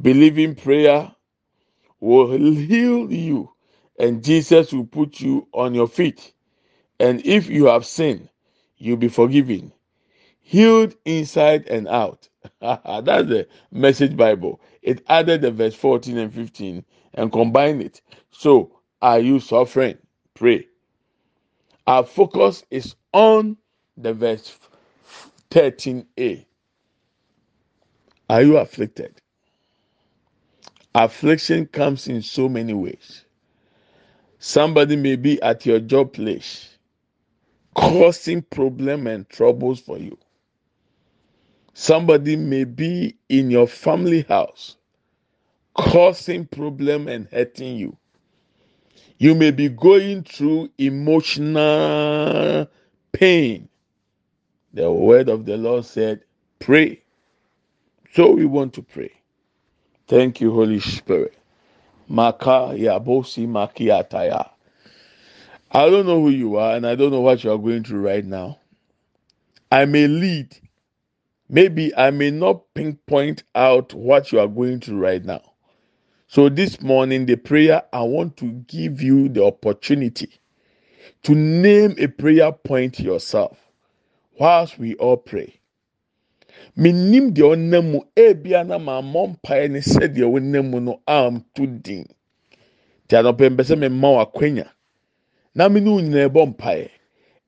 Believing 0.02 0.54
prayer 0.56 1.12
will 2.00 2.30
heal 2.32 3.12
you 3.12 3.52
and 3.98 4.24
jesus 4.24 4.72
will 4.72 4.86
put 4.86 5.20
you 5.20 5.48
on 5.52 5.74
your 5.74 5.88
feet. 5.88 6.32
And 7.00 7.24
if 7.26 7.48
you 7.50 7.66
have 7.66 7.86
sinned 7.86 8.28
you'll 8.78 8.96
be 8.98 9.08
forgiven 9.08 9.72
healed 10.48 10.94
inside 11.06 11.68
and 11.68 11.88
out 11.88 12.28
that's 12.62 13.28
the 13.28 13.46
message 13.72 14.16
bible 14.16 14.60
it 14.82 15.02
added 15.08 15.42
the 15.42 15.50
verse 15.52 15.74
14 15.76 16.18
and 16.18 16.34
15 16.34 16.84
and 17.14 17.32
combined 17.32 17.82
it 17.82 18.00
so 18.30 18.72
are 19.02 19.20
you 19.20 19.40
suffering 19.40 19.98
pray 20.34 20.66
our 21.86 22.04
focus 22.04 22.64
is 22.70 22.96
on 23.12 23.56
the 23.98 24.14
verse 24.14 24.58
13a. 25.50 26.46
Are 28.30 28.42
you 28.42 28.58
afflicted? 28.58 29.20
Affliction 30.94 31.66
comes 31.66 32.08
in 32.08 32.22
so 32.22 32.48
many 32.48 32.74
ways. 32.74 33.24
Somebody 34.38 34.96
may 34.96 35.16
be 35.16 35.40
at 35.42 35.66
your 35.66 35.80
job 35.80 36.12
place, 36.14 36.78
causing 37.76 38.42
problem 38.42 39.06
and 39.06 39.28
troubles 39.28 39.80
for 39.80 39.98
you. 39.98 40.18
Somebody 41.80 42.34
may 42.36 42.64
be 42.64 43.16
in 43.28 43.52
your 43.52 43.68
family 43.68 44.22
house, 44.22 44.76
causing 45.74 46.44
problem 46.46 47.06
and 47.08 47.28
hurting 47.30 47.76
you. 47.76 47.96
You 49.18 49.36
may 49.36 49.52
be 49.52 49.68
going 49.68 50.24
through 50.24 50.70
emotional 50.78 52.68
pain. 53.12 53.68
The 54.74 54.90
word 54.92 55.28
of 55.28 55.46
the 55.46 55.56
Lord 55.56 55.84
said, 55.84 56.24
Pray. 56.58 57.02
So 58.14 58.32
we 58.32 58.46
want 58.46 58.74
to 58.74 58.82
pray. 58.82 59.12
Thank 60.08 60.40
you, 60.40 60.52
Holy 60.52 60.80
Spirit. 60.80 61.38
I 62.10 62.30
don't 65.90 66.06
know 66.06 66.22
who 66.22 66.30
you 66.30 66.56
are 66.56 66.76
and 66.76 66.86
I 66.86 66.96
don't 66.96 67.12
know 67.12 67.20
what 67.22 67.44
you 67.44 67.52
are 67.52 67.58
going 67.58 67.84
through 67.84 68.00
right 68.00 68.24
now. 68.24 68.58
I 69.72 69.84
may 69.86 70.08
lead. 70.08 70.56
Maybe 71.48 71.94
I 71.96 72.10
may 72.10 72.30
not 72.30 72.62
pinpoint 72.74 73.44
out 73.54 73.94
what 73.94 74.32
you 74.32 74.40
are 74.40 74.48
going 74.48 74.80
through 74.80 74.98
right 74.98 75.24
now. 75.24 75.42
So 76.28 76.48
this 76.50 76.82
morning, 76.82 77.26
the 77.26 77.36
prayer, 77.36 77.82
I 77.92 78.02
want 78.02 78.36
to 78.38 78.46
give 78.68 79.02
you 79.02 79.28
the 79.30 79.44
opportunity 79.46 80.28
to 81.22 81.34
name 81.34 81.94
a 81.98 82.08
prayer 82.08 82.52
point 82.52 83.00
yourself 83.00 83.58
whilst 84.38 84.78
we 84.78 84.94
all 84.96 85.16
pray. 85.16 85.54
Minim 86.76 87.32
deɛ 87.34 87.56
ɔnam 87.56 87.92
mu 87.92 88.00
ebia 88.16 88.66
na 88.66 88.78
maa 88.78 89.00
mmɔ 89.02 89.36
mpaeɛ 89.40 89.70
ne 89.70 89.78
sɛdeɛ 89.80 90.24
ɔnam 90.26 90.70
mu 90.70 90.80
no 90.80 91.00
amto 91.08 91.66
din. 91.82 92.06
Te 93.08 93.16
anɔpɛ 93.16 93.50
mpɛ 93.56 93.62
sɛ 93.64 93.78
mema 93.78 94.10
wo 94.12 94.24
akwanya 94.24 94.68
na 95.54 95.68
me 95.68 95.80
ne 95.80 95.90
wo 95.90 96.00
ɛbɔ 96.00 96.54
mpaeɛ. 96.56 96.90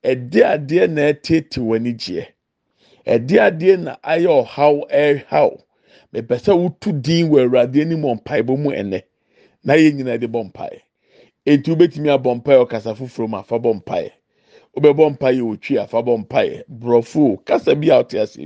Ɛde 0.04 0.40
adeɛ 0.54 0.90
na 0.90 1.02
ɛtete 1.12 1.58
w'ani 1.58 1.94
gyeɛ. 1.94 2.26
Ɛde 3.14 3.36
adeɛ 3.46 3.76
na 3.84 3.92
ayɛ 4.12 4.30
ɔhaw 4.40 4.76
ɛrehaw. 5.02 5.52
mepɛ 6.12 6.34
sɛ 6.44 6.52
wotu 6.60 6.92
din 7.02 7.28
wɔ 7.30 7.38
awurade 7.44 7.80
anim 7.82 8.02
wɔ 8.02 8.14
mpaebɔ 8.22 8.56
mu 8.62 8.70
ɛnɛ 8.70 9.02
na 9.64 9.74
yɛn 9.74 9.94
nyinaa 9.96 10.20
de 10.20 10.28
bɔ 10.28 10.44
mpae 10.52 10.78
etu 11.46 11.76
betumi 11.76 12.08
abɔ 12.08 12.30
mpae 12.38 12.56
ɔkasa 12.64 12.94
foforɔ 12.98 13.28
mu 13.28 13.36
afa 13.38 13.58
bɔ 13.58 13.74
mpae 13.82 14.10
wobɛbɔ 14.74 15.10
mpaeɛ 15.18 15.42
otwi 15.42 15.78
afa 15.78 16.02
bɔ 16.02 16.18
mpaeɛ. 16.24 16.62
Borɔfo 16.68 17.44
kasa 17.44 17.74
bi 17.74 17.88
a 17.88 18.02
ɔte 18.04 18.14
ase 18.22 18.38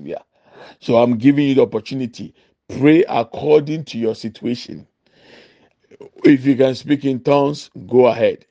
so 0.81 0.97
i'm 0.97 1.19
giving 1.19 1.49
you 1.49 1.55
the 1.55 1.63
opportunity. 1.63 2.33
Pray 2.69 3.05
according 3.09 3.85
to 3.85 3.99
your 3.99 4.15
situation. 4.15 4.87
If 6.25 6.47
you 6.47 6.57
can 6.57 6.75
speak 6.75 7.05
in 7.05 7.21
tongues 7.21 7.71
go 7.87 8.07
ahead. 8.07 8.47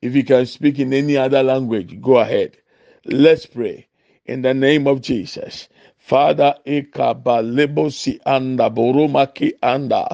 If 0.00 0.14
you 0.14 0.22
can 0.24 0.46
speak 0.46 0.78
in 0.78 0.92
any 0.92 1.16
other 1.16 1.42
language 1.42 2.00
go 2.00 2.18
ahead. 2.18 2.56
Let's 3.04 3.46
pray 3.46 3.86
in 4.26 4.42
the 4.42 4.54
name 4.54 4.86
of 4.88 5.02
jesus 5.02 5.68
Father 6.06 6.54
ekaba 6.64 7.42
lebosi 7.42 8.20
anda 8.24 8.70
boromaki 8.70 9.50
anda. 9.60 10.06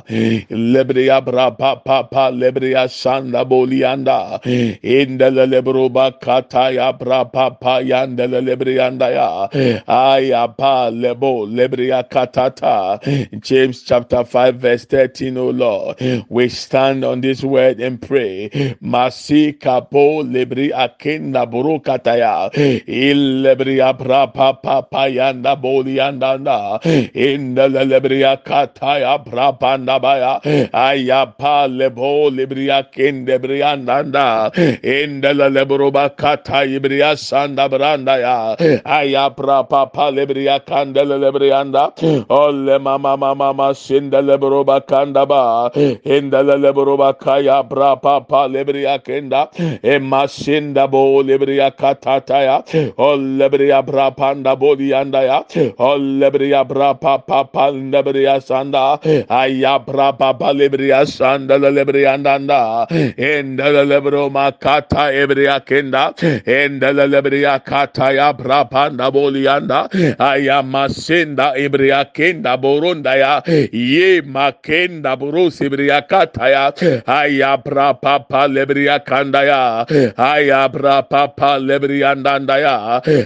Lebreya 0.48 1.20
bra 1.20 1.50
pa 1.50 1.76
pa 1.84 2.02
pa 2.08 2.30
lebreya 2.32 2.88
sanda 2.88 3.44
boli 3.44 3.84
anda. 3.84 4.40
Indele 4.80 5.44
lebroba 5.44 6.16
kata 6.18 6.72
ya 6.72 6.92
bra 6.92 7.24
pa 7.24 7.52
yandele 7.84 8.40
lebreyanda 8.40 9.12
ya. 9.12 9.48
Aya 9.86 10.48
pa 10.56 10.88
lebo 10.88 11.44
lebreya 11.44 12.08
katata 12.08 12.96
James 13.42 13.82
chapter 13.82 14.24
5 14.24 14.56
verse 14.56 14.86
13 14.86 15.36
oh 15.36 15.50
Lord. 15.50 16.00
We 16.30 16.48
stand 16.48 17.04
on 17.04 17.20
this 17.20 17.44
word 17.44 17.80
and 17.80 18.00
pray. 18.00 18.48
Masi 18.80 19.60
kapo 19.60 20.24
lebri 20.24 20.72
ya. 20.72 22.48
Il 22.88 23.44
lebreya 23.44 23.92
bra 23.92 24.26
pa 24.32 24.54
pa 24.54 24.80
pa 24.80 25.04
yanda 25.04 25.54
boli 25.60 25.81
Poliandanda 25.82 26.84
in 27.14 27.54
the 27.54 27.62
Lebria 27.68 28.42
Kataya 28.42 29.24
Brabanda 29.24 30.00
Baya 30.00 30.40
Ayapa 30.72 31.68
Lebo 31.68 32.30
Libria 32.30 32.86
Kinde 32.92 33.38
Briandanda 33.38 34.54
in 34.84 35.20
the 35.20 35.28
Lebroba 35.28 36.16
Kata 36.16 36.64
Ibria 36.66 37.14
Sanda 37.16 37.68
Branda 37.68 38.18
ya 38.20 38.56
Ayapra 38.84 39.68
Papa 39.68 40.10
Libria 40.12 40.64
Kandela 40.64 41.18
Lebrianda 41.18 41.92
Ole 42.30 42.78
Mama 42.78 43.16
Mama 43.16 43.74
Sinda 43.74 44.22
Lebroba 44.22 44.80
Kandaba 44.86 45.74
in 46.04 46.30
the 46.30 46.42
Lebroba 46.42 47.18
Kaya 47.18 47.62
Bra 47.62 47.96
Papa 47.96 48.48
Libria 48.48 49.02
Kenda 49.02 49.48
Emma 49.82 50.24
Sinda 50.28 50.90
Bo 50.90 51.22
Libria 51.22 51.74
Katataya 51.74 52.62
Ole 52.98 53.38
Lebria 53.38 53.82
Brapanda 53.84 54.56
Bodianda 54.56 55.22
ya 55.22 55.42
Olebria 55.78 56.64
bra 56.66 56.94
pa 56.94 57.18
pa 57.18 57.44
pa 57.44 57.70
lebria 57.70 58.40
sanda. 58.40 58.98
Aya 59.28 59.78
bra 59.78 60.12
pa 60.12 60.32
pa 60.32 60.52
lebria 60.52 61.06
sanda 61.06 61.58
lebria 61.58 62.16
ndanda 62.18 62.86
enda 63.18 63.84
lebro 63.84 64.30
makata 64.30 65.12
ebria 65.12 65.60
kenda. 65.64 66.12
Enda 66.46 66.92
lebria 66.92 67.58
kata 67.64 68.12
ya 68.14 68.32
bra 68.32 68.64
pa 68.64 68.90
ndabolianda 68.90 69.88
aya 70.18 70.62
masenda 70.62 71.54
ebria 71.56 72.04
kenda 72.12 72.56
boronda 72.56 73.14
ya. 73.16 73.42
Ye 73.72 74.20
makenda 74.22 75.16
burusi 75.16 75.66
ebria 75.66 76.02
kata 76.02 76.48
ya. 76.50 76.64
Aya 77.06 77.56
bra 77.56 77.94
pa 77.94 78.18
pa 78.18 78.46
lebria 78.46 78.98
kanda 79.04 79.42
ya. 79.44 79.86
Aya 80.16 80.68
bra 80.68 81.02
pa 81.02 81.28
pa 81.28 81.58
lebria 81.58 82.14
ndanda 82.14 82.58
ya. 82.58 82.76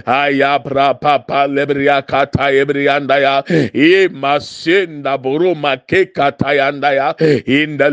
Aya 0.05 0.59
bra 0.59 0.93
pa 0.93 1.19
pa 1.19 1.47
lebria 1.47 2.01
kata 2.05 2.36
kata 2.37 2.53
ebrianda 2.53 3.17
ya 3.19 3.41
hmm. 3.41 3.69
e 3.73 4.07
masenda 4.07 5.17
buruma 5.17 5.77
ke 5.77 6.13
kata 6.13 6.53
yanda 6.53 6.93
ya 6.93 7.15
hmm. 7.17 7.41
inda 7.49 7.89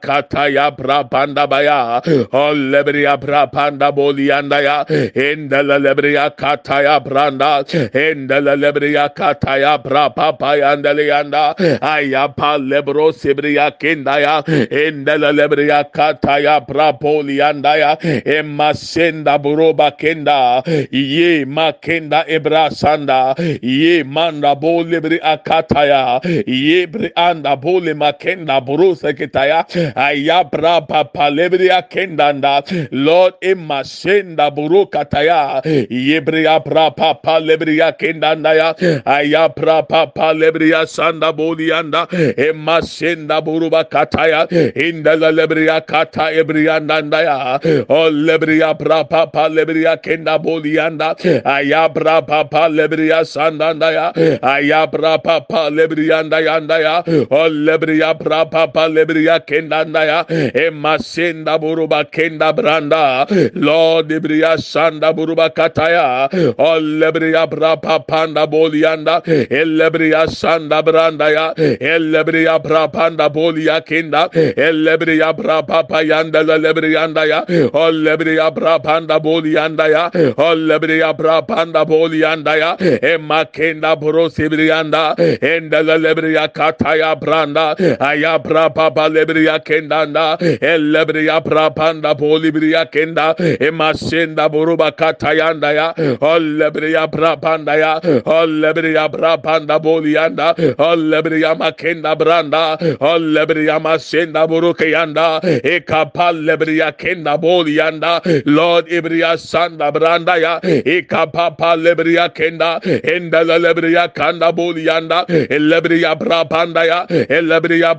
kata 0.00 0.48
ya 0.50 0.70
brabanda 0.70 1.46
baya 1.46 2.02
hmm. 2.04 2.26
o 2.32 2.54
lebria 2.54 3.16
brabanda 3.16 3.92
bolianda 3.94 4.60
ya 4.60 4.84
inda 5.14 5.62
lelebria 5.62 6.30
kata 6.34 6.82
ya 6.82 7.00
branda 7.00 7.62
inda 7.94 8.40
lelebria 8.40 9.08
kata 9.14 9.58
ya 9.58 9.78
brapa 9.78 10.32
payanda 10.32 10.92
lianda 10.94 11.54
ayapa 11.80 12.58
lebro 12.58 13.12
sibria 13.12 13.70
kenda. 13.78 14.18
Ya 14.22 14.42
inda 14.70 15.18
lelebria 15.18 15.84
kata 15.84 16.38
ya 16.38 16.60
brapolianda 16.60 17.76
ya 17.76 17.96
e 18.02 18.42
masenda 18.42 19.38
buruba 19.38 19.90
kenda 19.96 20.62
ye 20.90 21.44
makenda 21.44 22.24
ebra 22.28 22.70
sanda 22.70 23.34
ye 23.62 24.02
manda 24.02 24.54
bole 24.54 25.00
bre 25.00 25.18
akataya. 25.18 26.20
Ye 26.46 26.86
bre 26.86 27.10
anda 27.16 27.56
bole 27.56 27.94
makenda 27.94 28.60
burusa 28.64 29.12
kitaya 29.12 29.66
ayabra 29.96 30.86
papa 30.86 31.30
lebre 31.30 31.68
akendanda. 31.70 32.62
Lord 32.92 33.34
emasenda 33.42 34.50
buru 34.54 34.86
kataya 34.86 35.60
ye 35.90 36.20
bre 36.20 36.46
abra 36.46 36.90
papa 36.90 37.40
lebre 37.40 37.78
akendanda 37.80 38.54
ya. 38.54 38.74
Ayabra 39.04 39.88
papa 39.88 40.32
lebre 40.34 40.70
sanda 40.86 41.32
boli 41.32 41.72
anda. 41.72 42.06
Emasenda 42.36 43.42
buru 43.44 43.70
bakataya 43.70 44.46
inda 44.76 45.16
lebre 45.16 45.68
akata 45.68 46.32
ebrianda 46.32 47.22
ya. 47.22 47.58
O 47.88 48.10
lebre 48.10 48.62
abra 48.62 49.04
papa 49.04 49.48
lebre 49.48 49.84
akenda 49.86 50.38
boli 50.42 50.78
anda. 50.78 51.14
Ayabra 51.44 52.26
papa 52.26 52.68
lebre 52.68 53.12
sandanda 53.32 53.88
ya 53.92 54.06
ayabra 54.42 55.18
papa 55.22 55.70
lebrianda 55.70 56.40
yanda 56.40 56.78
ya 56.86 56.96
o 57.30 57.48
lebria 57.48 58.14
bra 58.18 58.44
papa 58.44 58.88
lebria 58.88 59.40
kendanda 59.40 60.04
ya 60.10 60.18
emasenda 60.54 61.58
buruba 61.58 62.04
kenda 62.10 62.52
branda. 62.52 63.26
Lord 63.54 64.12
lebria 64.12 64.56
sanda 64.58 65.12
buruba 65.12 65.50
kataya. 65.50 66.28
O 66.58 66.80
lebria 66.80 67.46
bra 67.48 67.76
papa 67.76 68.26
nda 68.26 68.46
bolianda. 68.46 69.22
Elebria 69.50 70.26
sanda 70.28 70.82
branda 70.82 71.30
ya 71.32 71.54
elebria 71.54 72.58
bra 72.62 72.88
panda 72.88 73.28
bolia 73.30 73.80
kenda. 73.80 74.28
Elebria 74.56 75.32
bra 75.36 75.62
papa 75.62 76.02
yanda 76.04 76.42
lebrianda 76.42 77.26
ya 77.26 77.40
o 77.72 77.90
lebria 77.90 78.50
bra 78.54 78.78
panda 78.78 79.18
bolianda 79.20 79.88
ya 79.90 80.10
o 80.36 80.54
lebria 80.54 81.12
bra 81.16 81.42
panda 81.42 81.84
bolianda 81.84 82.56
ya 82.56 82.76
emakenda 83.22 83.96
bro 83.96 84.28
sibrianda 84.28 85.14
enda 85.40 85.82
lebria 85.82 86.48
kataya 86.48 87.14
branda 87.20 87.76
aya 88.00 88.38
brapa 88.38 88.90
ba 88.94 89.08
lebria 89.08 89.58
kendanda 89.64 90.36
elebria 90.60 91.40
brapanda 91.40 92.14
bolibria 92.14 92.84
kenda 92.90 93.34
emasenda 93.60 94.48
buruba 94.48 94.90
katayanda 94.92 95.72
ya 95.72 95.94
olebria 96.20 97.06
brapanda 97.06 97.76
ya 97.76 98.00
olebria 98.26 99.08
brapanda 99.08 99.78
bolianda 99.78 100.54
olebria 100.78 101.54
makenda 101.54 102.14
branda 102.16 102.76
olebria 103.00 103.78
masenda 103.80 104.46
buruke 104.48 104.90
yanda 104.90 105.40
ekapal 105.62 106.34
lebria 106.44 106.92
kenda 106.92 107.38
bolianda 107.38 108.20
lord 108.46 108.86
ibria 108.90 109.38
sanda 109.38 109.92
branda 109.92 110.36
ya 110.36 110.60
ekapapa 110.62 111.76
lebria 111.76 112.28
kenda 112.28 112.80
enda 113.16 113.40
lebriya 113.44 114.08
kanda 114.14 114.52
boliyanda 114.52 115.24
elebriya 115.56 116.14
brabanda 116.20 116.84
ya. 116.84 117.06
Elebriya 117.08 117.94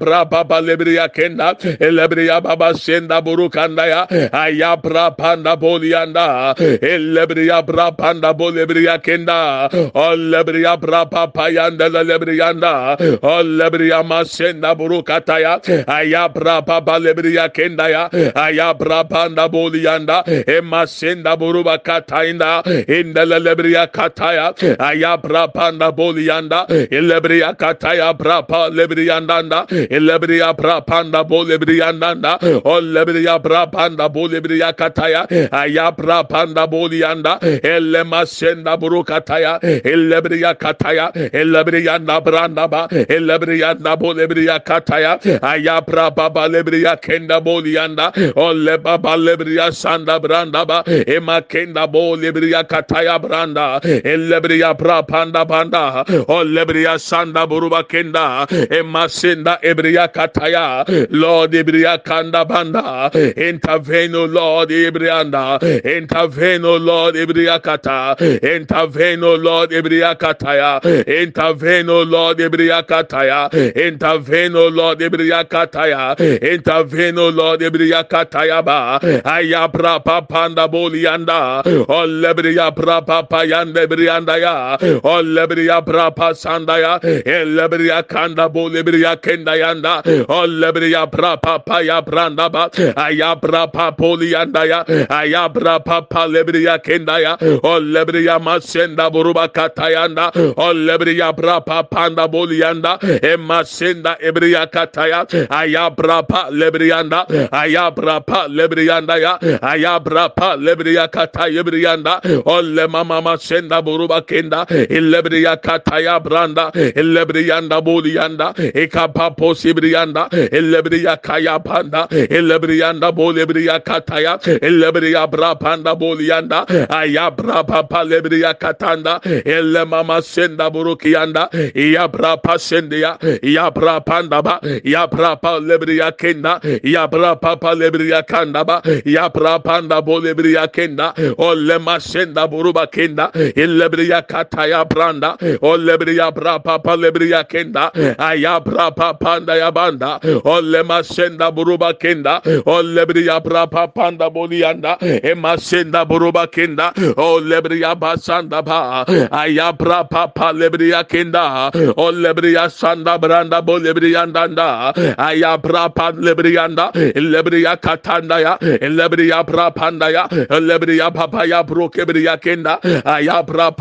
lebriya 0.61 1.07
kenda. 1.13 1.55
Elebriya 1.79 2.41
baba 2.43 2.73
senda 2.73 3.21
burukanda 3.21 3.85
ya. 3.87 4.01
Aya 4.33 4.75
brabanda 4.77 5.55
boliyanda 5.55 6.55
elebriya 6.81 7.61
brabanda 7.65 8.33
bolebriya 8.33 8.97
kenda. 9.01 9.69
Olebriya 9.93 10.77
brababa 10.77 11.49
yanda 11.49 11.89
lebriyanda 11.89 12.97
olebriya 13.21 14.03
masenda 14.03 14.75
burukata 14.75 15.39
ya. 15.39 15.53
Aya 15.87 16.29
brababa 16.29 16.99
lebriya 16.99 17.49
kenda 17.49 17.87
ya. 17.89 18.03
Aya 18.35 18.73
brabanda 18.73 19.47
boliyanda 19.49 20.23
emasenda 20.47 21.35
buruba 21.39 21.77
katainda 21.77 22.63
indele 22.87 23.39
lebriya 23.39 23.87
kataya 23.87 24.53
aya 24.79 25.02
brapanda 25.23 25.91
bolianda 25.91 26.65
elebria 26.97 27.49
eh. 27.49 27.55
kataya 27.55 28.13
brapa 28.17 28.69
lebriandanda 28.69 29.65
elebria 29.89 30.53
brapanda 30.55 31.23
bolebriandanda 31.23 32.39
o 32.65 32.79
lebria 32.81 33.39
brapanda 33.39 34.09
bolebria 34.09 34.63
eh. 34.63 34.65
oh, 34.65 34.69
eh. 34.69 34.73
kataya 34.73 35.21
aya 35.51 35.91
brapanda 35.91 36.67
bolianda 36.67 37.39
elema 37.63 38.25
senda 38.25 38.77
burukataya 38.77 39.59
elebria 39.83 40.53
kataya. 40.55 41.11
Elebrianda 41.13 42.21
branda 42.23 42.67
ba. 42.69 42.87
Elebrianda 42.89 43.95
bolebria 43.97 44.59
kataya 44.63 45.19
aya 45.41 45.81
brapa 45.81 46.29
balebria 46.33 46.95
kenda 47.01 47.41
bolianda 47.41 48.11
o 48.35 48.49
oh, 48.49 48.53
lebaba 48.53 49.15
lebria 49.17 49.71
sanda 49.71 50.19
branda 50.19 50.65
ba. 50.65 50.83
Ema 50.87 51.41
kenda 51.41 51.87
bolebria 51.87 52.63
kataya 52.63 53.19
branda. 53.19 53.81
Elebria 53.81 54.77
bra 54.77 54.92
bra 54.93 55.01
panda 55.03 55.45
panda. 55.45 56.03
Olebria 56.27 56.93
oh, 56.93 56.97
sanda 56.97 57.47
buruba 57.47 57.83
kenda. 57.83 58.47
Emasenda 58.69 59.59
ebria 59.61 60.07
kataya. 60.11 60.85
Lord 61.09 61.51
ebria 61.53 62.03
kanda 62.03 62.45
banda 62.45 63.09
intervene 63.13 64.15
o 64.15 64.25
lord 64.25 64.69
ebrianda 64.69 65.59
intervene 65.83 66.65
o 66.65 66.77
lord 66.77 67.15
ebria 67.15 67.61
kata. 67.61 68.15
Intervene 68.19 69.23
o 69.23 69.35
lord 69.35 69.71
ebria 69.71 70.15
kataya. 70.15 70.81
Intervene 71.07 71.89
o 71.89 72.03
lord 72.03 72.37
ebria 72.37 72.83
kataya. 72.83 73.49
Intervene 73.75 74.55
o 74.55 74.69
lord 74.69 74.99
ebria 74.99 75.43
kataya. 75.45 76.15
Intervene 76.41 77.17
o 77.17 77.29
lord 77.29 77.61
ebria 77.61 78.03
kataya 78.07 78.63
ba. 78.63 78.99
Ayabra 79.01 80.03
panda 80.27 80.67
bolianda 80.67 81.63
olebria 81.87 82.67
oh, 82.67 82.71
bra 82.71 83.01
papa 83.01 83.45
yande 83.45 83.87
brianda 83.87 84.37
ya 84.37 84.77
olebria 85.03 85.81
bra 85.85 86.11
pasanda 86.11 86.77
ya 86.79 86.99
elebria 87.25 88.03
kanda 88.07 88.49
bolebria 88.49 89.15
kenda 89.21 89.55
yanda. 89.57 90.01
Olebria 90.27 91.05
bra 91.11 91.37
papa 91.37 91.81
ya 91.83 92.01
branda 92.01 92.49
ba. 92.51 92.69
Ayabra 92.95 93.67
papolianda 93.71 94.65
ya 94.65 94.83
ayabra 95.09 95.79
papa 95.83 96.27
lebria 96.27 96.79
kenda 96.79 97.19
ya. 97.19 97.37
Olebria 97.63 98.39
masenda 98.39 99.09
buruba 99.09 99.47
katayanda 99.47 100.31
olebria 100.57 101.33
bra 101.35 101.61
papanda 101.61 102.27
bolianda 102.27 102.97
emasenda 103.21 104.17
ebria 104.21 104.67
kataya 104.67 105.25
ayabra 105.49 106.23
pa 106.27 106.49
lebrianda 106.51 107.25
ayabra 107.51 108.21
pa 108.25 108.47
lebrianda 108.47 109.17
ya 109.17 109.37
ayabra 109.61 110.29
pa 110.35 110.55
lebria 110.55 111.07
kataya 111.07 111.63
brianda 111.63 112.21
olle 112.45 112.87
mama 112.87 113.21
masenda 113.21 113.81
buruba 113.81 114.21
kenda 114.21 114.65
elebria 114.89 115.55
kataya 115.57 116.19
branda 116.19 116.71
elebrianda 116.73 117.81
bolianda 117.81 118.53
ekapa 118.73 119.31
sibrianda 119.55 120.27
elebria 120.51 121.17
kaya 121.21 121.59
panda 121.59 122.07
elebrianda 122.09 123.11
bolebria 123.11 123.79
kataya 123.79 124.39
elebria 124.61 125.27
bra 125.29 125.55
panda 125.55 125.95
bolianda 125.95 126.65
ayabra 126.89 127.63
papa 127.67 128.03
lebria 128.03 128.53
katanda 128.53 129.19
elle 129.45 129.85
mama 129.85 130.21
senda 130.21 130.69
burukianda 130.69 131.49
ya 131.75 132.07
bra 132.07 132.37
pasendia 132.37 133.17
ya 133.43 133.69
bra 133.71 133.99
panda 134.01 134.41
ba 134.41 134.59
ya 134.83 135.07
bra 135.07 135.35
pa 135.35 135.59
lebria 135.59 136.11
kenda 136.11 136.59
ya 136.83 137.07
bra 137.07 137.35
papa 137.35 137.73
lebria 137.75 138.23
kanda 138.23 138.63
ba 138.63 138.81
ya 139.05 139.29
bra 139.29 139.59
panda 139.59 140.01
bolebria 140.01 140.67
kenda 140.67 141.13
olle 141.37 141.77
masenda 141.79 142.47
buruba 142.47 142.87
kenda 142.87 143.31
elebriya 143.55 144.21
kataya 144.21 144.62
branda 144.85 145.35
eh. 145.41 145.57
olebriya 145.61 146.31
bra 146.33 146.59
papa 146.59 146.95
lebriya 146.95 147.43
kenda 147.47 147.91
eh. 147.95 148.15
aya 148.17 148.59
bra 148.59 148.91
papa 148.91 149.39
nda 149.39 149.55
ya 149.55 149.71
banda 149.71 150.19
eh. 150.23 150.39
ole 150.45 150.83
masenda 150.83 151.51
buruba 151.51 151.93
kenda 151.93 152.41
olebriya 152.65 153.39
bra 153.43 153.67
papa 153.67 154.11
nda 154.11 154.29
bolianda 154.29 154.97
e 155.01 155.33
masenda 155.35 156.05
buruba 156.05 156.47
kenda 156.47 156.93
olebriya 157.17 157.95
basanda 157.95 158.61
ba 158.61 159.05
aya 159.31 159.71
bra 159.73 160.03
papa 160.03 160.53
lebriya 160.53 161.03
kenda 161.03 161.71
olebriya 161.97 162.69
sanda 162.69 163.17
branda 163.17 163.61
bolebriya 163.61 164.25
ndanda 164.25 164.93
aya 165.17 165.57
bra 165.57 165.89
pa 165.89 166.11
lebriyanda 166.11 166.91
lebriya 167.15 167.75
katanda 167.77 168.39
ya 168.39 168.57
lebriya 168.81 169.43
bra 169.43 169.71
panda 169.71 170.09
ya 170.09 170.27
lebriya 170.59 171.11
papa 171.13 171.45
ya 171.45 171.63
bro 171.63 171.89
kebriya 171.89 172.37
kenda 172.37 172.79
aya 173.05 173.43
bra 173.43 173.71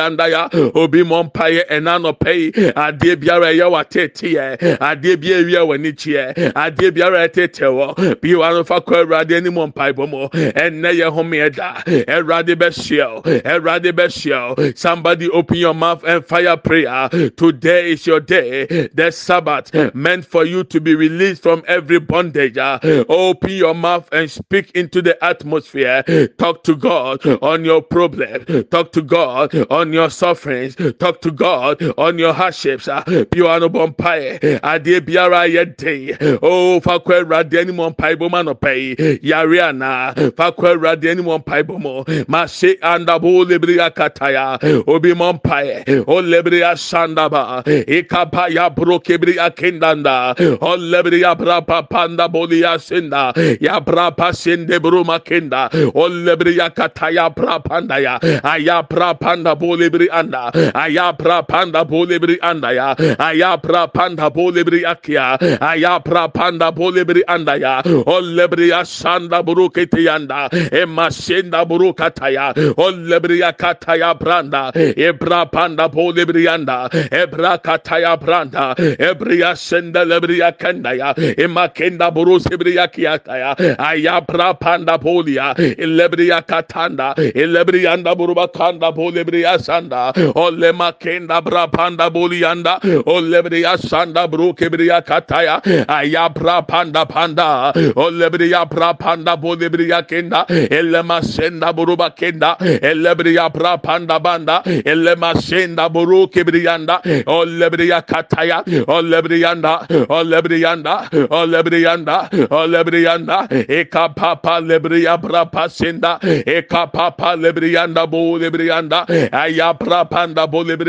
pa 0.00 0.08
yanda 0.08 0.28
ya 0.28 0.48
obi 0.74 1.02
mo 1.02 1.22
mpaye 1.24 1.64
ɛna 1.70 2.00
no 2.02 2.12
pɛyi 2.12 2.72
adeɛ 2.74 3.16
biara 3.16 3.46
ɛyɛ 3.52 3.70
wa 3.70 3.82
tete 3.84 4.32
yɛ 4.34 4.58
adeɛ 4.78 5.20
bi 5.20 5.28
ewia 5.28 5.60
wɔ 5.66 5.80
ne 5.80 5.92
kyiɛ 5.92 6.52
adeɛ 6.54 6.90
biara 6.94 7.28
ɛtete 7.28 7.66
wɔ 7.68 8.20
bi 8.20 8.34
wa 8.34 8.50
no 8.50 8.64
fa 8.64 8.80
kɔ 8.80 9.04
awurade 9.04 9.32
anim 9.36 9.54
mpae 9.54 9.92
bɔ 9.92 10.08
mo. 10.08 10.28
Ɛnɛ 10.28 10.90
yɛ 10.94 11.10
home 11.12 11.30
ɛda 11.32 11.84
awurade 12.06 12.54
bɛ 12.56 12.68
hyia 12.70 13.06
o. 13.16 13.22
Awurade 13.22 13.92
bɛ 13.92 14.06
hyia 14.08 14.58
o. 14.58 14.72
Somebody 14.74 15.28
open 15.30 15.56
your 15.56 15.74
mouth 15.74 16.02
and 16.04 16.24
fire 16.24 16.56
prayer. 16.56 17.08
Today 17.36 17.92
is 17.92 18.06
your 18.06 18.20
day. 18.20 18.66
The 18.94 19.10
sabbath 19.10 19.72
meant 19.94 20.24
for 20.24 20.44
you 20.44 20.64
to 20.64 20.80
be 20.80 20.94
released 20.94 21.42
from 21.42 21.62
every 21.66 22.00
bondage. 22.00 22.58
Open 22.58 23.50
your 23.50 23.74
mouth 23.74 24.08
and 24.12 24.30
speak 24.30 24.70
into 24.74 25.02
the 25.02 25.22
atmosphere. 25.24 26.02
Talk 26.38 26.64
to 26.64 26.76
god 26.76 27.24
on 27.42 27.64
your 27.64 27.82
problem. 27.82 28.44
Talk 28.70 28.92
to 28.92 29.02
god 29.02 29.54
on 29.70 29.89
your 29.92 30.10
sufferings 30.10 30.76
talk 30.98 31.20
to 31.20 31.30
god 31.30 31.82
on 31.98 32.18
your 32.18 32.32
hardships. 32.32 32.88
Ah, 32.88 33.02
Bi 33.06 33.40
wa 33.42 33.56
oh, 33.56 33.58
no 33.58 33.68
bɔ 33.68 33.94
mpae 33.94 34.60
adeɛ 34.60 35.00
biara 35.00 35.48
yɛ 35.48 35.76
den 35.76 36.38
o 36.42 36.80
fa 36.80 36.98
kɔ 36.98 37.24
awurade 37.24 37.54
anim 37.60 37.76
mpae 37.76 38.14
bɔ 38.16 38.30
mu 38.30 38.36
anɔpɛ 38.40 38.72
yi 38.76 39.18
yare 39.22 39.60
ana. 39.60 40.14
Fa 40.36 40.52
kɔ 40.52 40.76
awurade 40.76 41.04
anim 41.10 41.24
mpae 41.26 41.62
bɔ 41.62 41.78
mu 41.80 42.24
ma 42.28 42.46
se 42.46 42.76
andabo 42.76 43.44
lebiri 43.44 43.78
akataya 43.78 44.58
obi 44.86 45.12
mɔ 45.12 45.40
mpae 45.40 46.04
o 46.06 46.20
lebiri 46.22 46.60
asandaba 46.62 47.64
ikapa 47.86 48.52
ya 48.52 48.68
bro 48.70 48.98
kebiri 49.00 49.36
akindanda 49.36 50.34
o 50.60 50.76
lebiri 50.76 51.20
ya 51.20 51.34
bra 51.34 51.60
panda 51.60 52.28
boli 52.28 52.60
ya 52.60 52.76
senda 52.78 53.32
ya 53.60 53.80
bra 53.80 54.10
pasende 54.10 54.80
bro 54.80 55.02
makenda 55.04 55.68
o 55.94 56.08
lebiri 56.08 56.56
ya 56.56 56.68
kataya 56.70 57.34
bra 57.34 57.58
panda 57.58 58.00
ya. 58.00 58.18
Ah, 58.44 58.50
Aya 58.60 58.82
bra 58.82 59.14
panda 59.14 59.54
boli 59.80 59.90
biri 59.90 60.08
anda. 60.12 60.50
Aya 60.74 61.12
bra 61.12 61.42
panda 61.42 61.84
boli 61.84 62.18
biri 62.18 62.38
anda 62.42 62.72
ya. 62.72 62.94
Aya 63.18 63.56
bra 63.56 63.86
panda 63.86 64.30
boli 64.30 64.64
biri 64.64 64.84
akia. 64.84 65.38
Aya 65.60 66.00
bra 66.00 66.28
panda 66.28 66.72
boli 66.72 67.04
biri 67.04 67.22
anda 67.26 67.56
ya. 67.56 67.82
O 67.84 68.20
lebiri 68.20 68.68
ya 68.68 68.82
sanda 68.84 69.42
bro 69.42 69.68
ketiyanda 69.70 70.48
e 70.52 70.84
masenda 70.84 71.64
bro 71.66 71.92
kataya 71.92 72.52
o 72.76 72.90
lebiri 72.90 73.40
ya 73.40 73.52
kataya 73.52 74.14
branda. 74.18 74.72
Ebra 74.74 75.50
panda 75.50 75.88
boli 75.88 76.24
biri 76.24 76.48
anda 76.48 76.88
ebra 77.10 77.58
kataya 77.58 78.16
branda. 78.20 78.74
Ebria 78.98 79.56
senda 79.56 80.04
lebiri 80.04 80.38
ya 80.38 80.52
kenda 80.52 80.92
ya. 80.96 81.14
E 81.16 81.46
makenda 81.46 82.10
bro 82.12 82.38
sebiri 82.38 82.74
ya. 82.76 82.86
Kiataya 82.90 83.54
aya 83.78 84.20
bra 84.20 84.52
panda 84.54 84.98
bolia 84.98 85.54
lebiri 85.78 86.28
ya 86.28 86.42
katanda 86.42 87.14
lebiri 87.16 87.86
anda 87.86 88.14
bro 88.16 88.34
bakanda 88.34 88.90
boli 88.92 89.22
biri 89.24 89.42
ya 89.42 89.58
sanda 89.70 90.12
o 90.34 90.50
le 90.50 90.72
makenda 90.72 91.40
bra 91.46 91.66
panda 91.68 92.10
boli 92.10 92.42
anda 92.44 92.74
o 93.06 93.20
lebiri 93.32 93.62
ya 93.62 93.76
sanda 93.90 94.26
bro 94.28 94.52
kebiri 94.52 94.86
ya 94.88 95.00
kataya 95.00 95.60
aya 95.88 96.28
bra 96.28 96.62
panda 96.62 97.04
panda 97.06 97.72
o 97.96 98.10
lebiri 98.10 98.50
ya 98.50 98.64
bra 98.64 98.92
panda 98.94 99.36
boli 99.36 99.68
biri 99.72 99.88
ya 99.90 100.02
kenda 100.02 100.44
ele 100.48 101.02
masenda 101.10 101.72
bro 101.72 101.96
bakenda 101.96 102.56
elebiri 102.60 103.36
panda 103.82 104.18
banda 104.18 104.62
ele 104.66 105.14
masenda 105.16 105.88
bro 105.88 106.26
kebiri 106.26 106.64
yanda 106.64 107.00
o 107.26 107.44
lebiri 107.44 107.88
ya 107.88 108.00
kataya 108.02 108.58
o 108.88 109.00
lebiri 109.02 109.40
yanda 109.44 109.72
o 110.08 110.22
lebiri 110.32 110.60
yanda 110.66 110.94
o 111.30 111.46
lebiri 111.46 111.82
yanda 111.86 112.16
o 112.50 112.66
lebiri 112.66 113.02
yanda 113.04 113.38
e 113.50 113.84
kapapa 113.84 114.60
lebiri 114.60 115.04
ya 115.04 115.16
bra 115.16 115.44
pasenda 115.44 116.18
e 116.22 116.62
kapapa 116.62 117.36
lebiri 117.36 117.72
yanda 117.74 118.06
bo 118.06 118.38
lebiri 118.38 118.66
yanda 118.72 119.06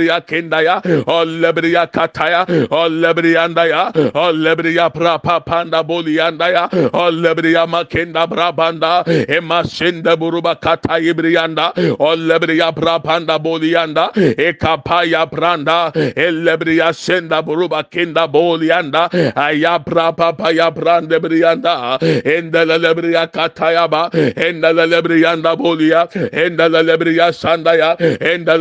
ya 0.08 0.22
kenda 0.22 0.62
ya 0.64 0.82
o 1.08 1.26
lebiri 1.26 1.74
ya 1.74 1.86
kataya 1.88 2.46
o 2.72 2.88
lebiri 2.90 3.34
yanda 3.34 3.66
ya 3.68 3.92
o 4.14 4.32
lebiri 4.32 4.76
panda 5.46 5.84
bo 5.84 6.02
yanda 6.02 6.48
ya 6.50 6.70
o 6.94 7.10
ya 7.52 7.66
makenda 7.68 8.28
bra 8.28 8.52
banda 8.52 9.04
e 9.08 9.40
masenda 9.40 10.16
buruba 10.18 10.56
kataya 10.56 11.14
brianda 11.14 11.74
o 12.00 12.16
lebiri 12.16 12.58
ya 12.60 12.72
bra 12.72 13.00
panda 13.00 13.38
bo 13.40 13.58
yanda 13.60 14.12
e 14.16 14.54
kapaya 14.54 15.26
branda 15.30 15.92
e 15.96 16.32
lebiri 16.32 16.78
ya 16.78 16.92
senda 16.94 17.42
buruba 17.42 17.84
kenda 17.84 18.28
bo 18.28 18.58
yanda 18.58 19.10
aya 19.36 19.80
bra 19.80 20.12
papa 20.12 20.52
ya 20.54 20.72
brande 20.72 21.20
brianda 21.20 21.98
enda 22.26 22.66
lebiri 22.66 23.14
ya 23.14 23.28
kataya 23.28 23.88
ba 23.88 24.10
enda 24.36 24.72
lebiri 24.74 25.22
yanda 25.22 25.56
bo 25.56 25.76
ya 25.76 26.08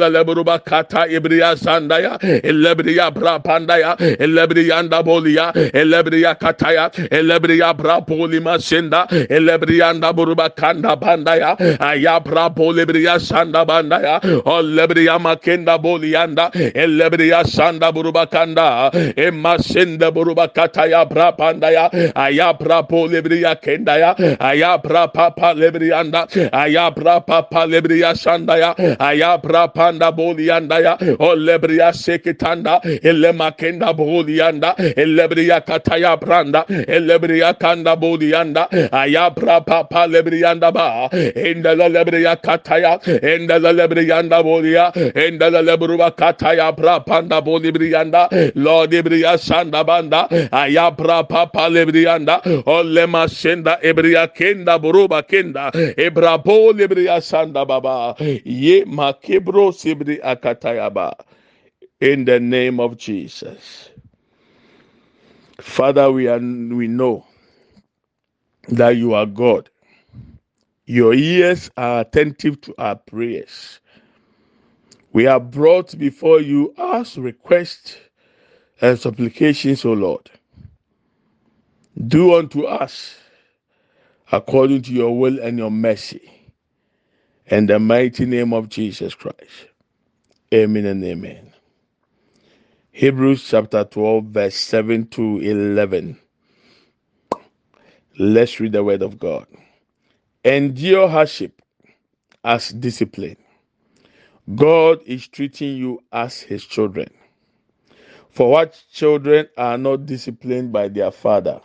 enda 0.00 0.08
lebiri 0.08 0.40
ya 0.40 0.40
sanda 0.40 0.40
ya 0.40 0.40
enda 0.50 0.50
leburuba 0.50 0.58
kata 0.58 1.06
ibriya 1.08 1.56
sanda 1.56 1.98
ya 2.00 2.18
lebiri 2.52 2.96
ya 2.96 3.10
bra 3.10 3.38
panda 3.38 3.78
ya 3.78 3.96
lebiri 4.20 4.68
yanda 4.68 5.02
bo 5.02 5.20
ya 5.26 5.52
lebiri 5.74 6.22
ya 6.22 6.34
kataya 6.34 6.90
lebiri 7.10 7.58
ya 7.58 7.72
bra 7.74 8.00
poli 8.00 8.40
masenda 8.40 9.06
lebiri 9.10 9.78
yanda 9.78 10.12
buruba 10.12 10.48
kanda 10.50 10.96
banda 10.96 11.36
ya 11.36 11.56
aya 11.80 12.20
bra 12.20 12.48
poli 12.50 12.84
briya 12.84 13.18
sanda 13.20 13.64
banda 13.64 14.00
ya 14.00 14.20
o 14.44 14.62
lebiri 14.62 15.06
ya 15.06 15.18
makenda 15.18 15.78
boli 15.78 16.12
yanda 16.12 16.50
lebiri 16.74 17.28
ya 17.28 17.44
sanda 17.44 17.92
buruba 17.92 18.26
kanda 18.26 18.90
e 19.16 19.30
masenda 19.30 20.10
buruba 20.10 20.48
kataya 20.48 21.04
bra 21.08 21.32
panda 21.32 21.70
ya 21.70 21.90
aya 22.14 22.52
bra 22.54 22.82
poli 22.82 23.20
briya 23.22 23.56
kenda 23.60 23.98
ya 23.98 24.14
aya 24.40 24.78
bra 24.78 25.06
papa 25.08 25.54
lebiri 25.54 25.88
yanda 25.90 26.26
aya 26.52 26.90
bra 26.90 27.20
papa 27.20 27.66
lebiri 27.66 28.00
ya 28.00 28.14
sanda 28.14 28.56
ya 28.58 28.74
aya 28.98 29.38
bra 29.38 29.68
pa 29.68 29.89
panda 29.90 30.12
bolianda 30.12 30.79
ya 30.81 30.98
olebria 31.18 31.92
sekitanda 31.92 32.81
elema 33.03 33.50
kenda 33.53 33.92
bolianda 33.92 34.74
elebria 34.96 35.61
kataya 35.61 36.16
branda 36.16 36.64
elebria 36.68 37.55
kanda 37.59 37.96
bolianda 37.96 38.68
ayabra 38.92 39.61
papa 39.66 40.07
lebrianda 40.07 40.72
ba 40.72 41.09
enda 41.35 41.74
la 41.74 41.88
lebria 41.88 42.37
kataya 42.37 42.98
enda 43.22 43.59
la 43.59 43.72
lebrianda 43.72 44.42
bolia 44.42 44.92
enda 45.14 45.50
la 45.50 45.62
lebruba 45.62 46.11
kataya 46.11 46.70
bra 46.76 47.00
panda 47.00 47.42
bolibrianda 47.42 48.29
lord 48.55 48.92
ebria 48.94 49.37
sanda 49.38 49.85
banda 49.85 50.29
ayabra 50.53 51.29
papa 51.29 51.68
lebrianda 51.68 52.40
olema 52.66 53.29
senda 53.29 53.79
ebria 53.83 54.29
kenda 54.29 54.79
buruba 54.79 55.22
kenda 55.22 55.70
ebra 55.96 56.38
bol 56.38 56.81
ebria 56.81 57.20
sanda 57.20 57.64
baba 57.66 58.14
ye 58.44 58.85
makebro 58.85 59.72
sibri 59.81 60.21
akatayaba. 60.23 61.14
In 62.01 62.25
the 62.25 62.40
name 62.40 62.81
of 62.81 62.97
Jesus. 62.97 63.90
Father 65.61 66.11
we 66.11 66.29
are 66.29 66.38
we 66.38 66.88
know 66.88 67.27
that 68.69 68.90
you 68.90 69.14
are 69.14 69.27
God. 69.27 69.71
Your 70.87 71.14
ears 71.14 71.71
are 71.77 72.01
attentive 72.01 72.61
to 72.62 72.75
our 72.79 72.97
prayers. 72.97 73.81
We 75.12 75.27
are 75.27 75.40
brought 75.40 75.99
before 75.99 76.40
you 76.40 76.75
as 76.79 77.19
requests 77.19 77.97
and 78.81 78.99
supplications 78.99 79.85
o 79.85 79.93
Lord. 79.93 80.31
Do 82.09 82.35
unto 82.35 82.64
us 82.64 83.16
according 84.33 84.83
to 84.83 84.93
your 84.93 85.19
will 85.19 85.38
and 85.40 85.59
your 85.59 85.71
mercy. 85.71 86.31
In 87.47 87.66
the 87.66 87.79
mighty 87.79 88.27
name 88.27 88.53
of 88.55 88.69
Jesus 88.69 89.14
Christ 89.14 89.69
amen 90.54 90.86
and 90.86 91.04
amen 91.04 91.46
Hebrews 92.92 93.48
chapter 93.48 93.84
12, 93.84 94.24
verse 94.26 94.56
7 94.56 95.06
to 95.08 95.38
11. 95.40 96.18
Let's 98.18 98.60
read 98.60 98.72
the 98.72 98.84
word 98.84 99.02
of 99.02 99.18
God. 99.18 99.46
Endure 100.44 101.08
hardship 101.08 101.62
as 102.44 102.70
discipline. 102.70 103.36
God 104.54 105.00
is 105.06 105.28
treating 105.28 105.76
you 105.76 106.02
as 106.12 106.40
his 106.40 106.64
children. 106.64 107.10
For 108.30 108.50
what 108.50 108.82
children 108.92 109.48
are 109.58 109.78
not 109.78 110.06
disciplined 110.06 110.72
by 110.72 110.88
their 110.88 111.12
father? 111.12 111.60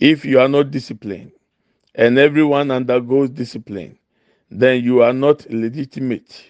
If 0.00 0.24
you 0.24 0.40
are 0.40 0.48
not 0.48 0.70
disciplined, 0.70 1.32
and 1.94 2.18
everyone 2.18 2.70
undergoes 2.70 3.30
discipline, 3.30 3.98
then 4.50 4.84
you 4.84 5.02
are 5.02 5.12
not 5.14 5.50
legitimate, 5.50 6.44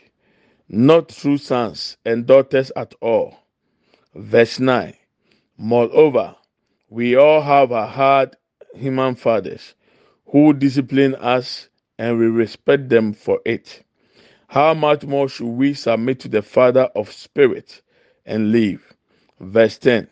not 0.72 1.09
true 1.09 1.37
sons 1.37 1.96
and 2.04 2.26
daughters 2.26 2.70
at 2.76 2.94
all. 3.00 3.37
Verse 4.14 4.61
9. 4.61 4.94
Moreover, 5.59 6.37
we 6.88 7.16
all 7.16 7.40
have 7.42 7.72
a 7.72 7.88
hard 7.88 8.37
human 8.76 9.16
fathers 9.16 9.74
who 10.26 10.52
discipline 10.52 11.16
us 11.16 11.68
and 11.98 12.16
we 12.18 12.26
respect 12.26 12.88
them 12.88 13.12
for 13.12 13.40
it. 13.44 13.83
How 14.46 14.72
much 14.74 15.02
more 15.02 15.28
should 15.28 15.48
we 15.48 15.74
submit 15.74 16.20
to 16.20 16.28
the 16.28 16.40
Father 16.40 16.88
of 16.94 17.11
Spirit 17.11 17.83
and 18.24 18.52
live? 18.52 18.94
Verse 19.40 19.76
10 19.76 20.06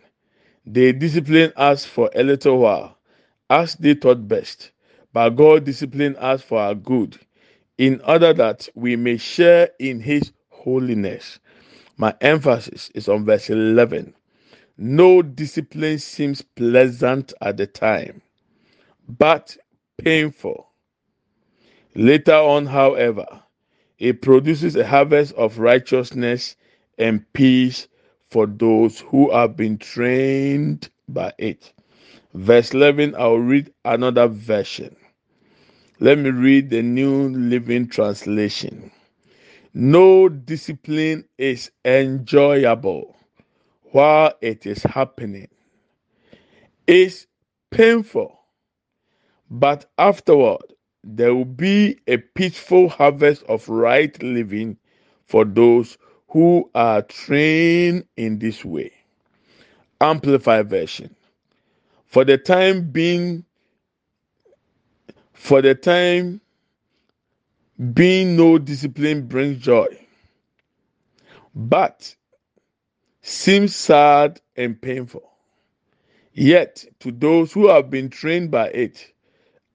They 0.67 0.91
discipline 0.91 1.53
us 1.57 1.85
for 1.85 2.11
a 2.17 2.25
little 2.25 2.59
while, 2.59 2.99
as 3.49 3.77
they 3.77 3.95
thought 3.95 4.27
best, 4.27 4.73
but 5.13 5.31
God 5.31 5.65
disciplined 5.65 6.17
us 6.17 6.43
for 6.43 6.59
our 6.59 6.75
good, 6.75 7.17
in 7.79 8.01
order 8.01 8.33
that 8.33 8.69
we 8.75 8.97
may 8.97 9.19
share 9.19 9.71
in 9.79 10.01
His 10.01 10.33
holiness. 10.59 11.41
My 11.97 12.15
emphasis 12.21 12.91
is 12.95 13.09
on 13.09 13.25
verse 13.25 13.51
11. 13.51 14.15
No 14.79 15.23
discipline 15.23 15.99
seems 15.99 16.43
pleasant 16.43 17.33
at 17.43 17.57
the 17.59 17.67
time, 17.67 18.23
but 19.09 19.57
painful. 19.99 20.69
Later 21.95 22.35
on, 22.35 22.67
however, 22.67 23.27
it 23.99 24.23
produces 24.23 24.77
a 24.77 24.87
harvest 24.87 25.35
of 25.35 25.59
righteousness 25.59 26.57
and 26.99 27.25
peace 27.35 27.89
for 28.31 28.47
those 28.47 29.01
who 29.01 29.31
have 29.33 29.57
been 29.57 29.79
trained 29.79 30.91
by 31.09 31.33
it. 31.39 31.73
Verse 32.35 32.75
11, 32.75 33.15
I'll 33.19 33.37
read 33.37 33.73
another 33.85 34.29
version. 34.29 34.97
Let 36.01 36.19
me 36.19 36.31
read 36.31 36.71
the 36.71 36.83
New 36.83 37.31
Living 37.31 37.89
Translation. 37.89 38.91
No 39.81 40.29
discipline 40.29 41.25
is 41.39 41.71
enjoyable 41.85 43.15
while 43.93 44.35
it 44.41 44.67
is 44.67 44.83
happening. 44.83 45.47
It's 46.89 47.29
painful, 47.71 48.41
but 49.49 49.89
afterward, 49.97 50.65
there 51.05 51.33
will 51.33 51.45
be 51.45 52.01
a 52.09 52.17
peaceful 52.17 52.89
harvest 52.89 53.45
of 53.45 53.69
right 53.69 54.21
living 54.21 54.79
for 55.27 55.45
those 55.45 55.97
who 56.31 56.69
are 56.75 57.03
trained 57.03 58.05
in 58.17 58.41
this 58.41 58.65
way. 58.65 58.91
Amplified 60.01 60.69
version. 60.69 61.15
For 62.07 62.25
the 62.25 62.37
time 62.37 62.91
being, 62.91 63.45
for 65.35 65.63
the 65.63 65.77
time 65.77 66.41
being, 67.95 68.37
no 68.37 68.59
discipline 68.59 69.27
brings 69.27 69.59
joy, 69.59 69.87
but 71.55 72.15
seems 73.23 73.77
sad 73.77 74.41
and 74.57 74.81
painful. 74.81 75.31
Yet, 76.33 76.85
to 77.01 77.13
those 77.13 77.53
who 77.53 77.69
have 77.69 77.91
been 77.91 78.11
trained 78.11 78.51
by 78.51 78.69
it, 78.69 79.13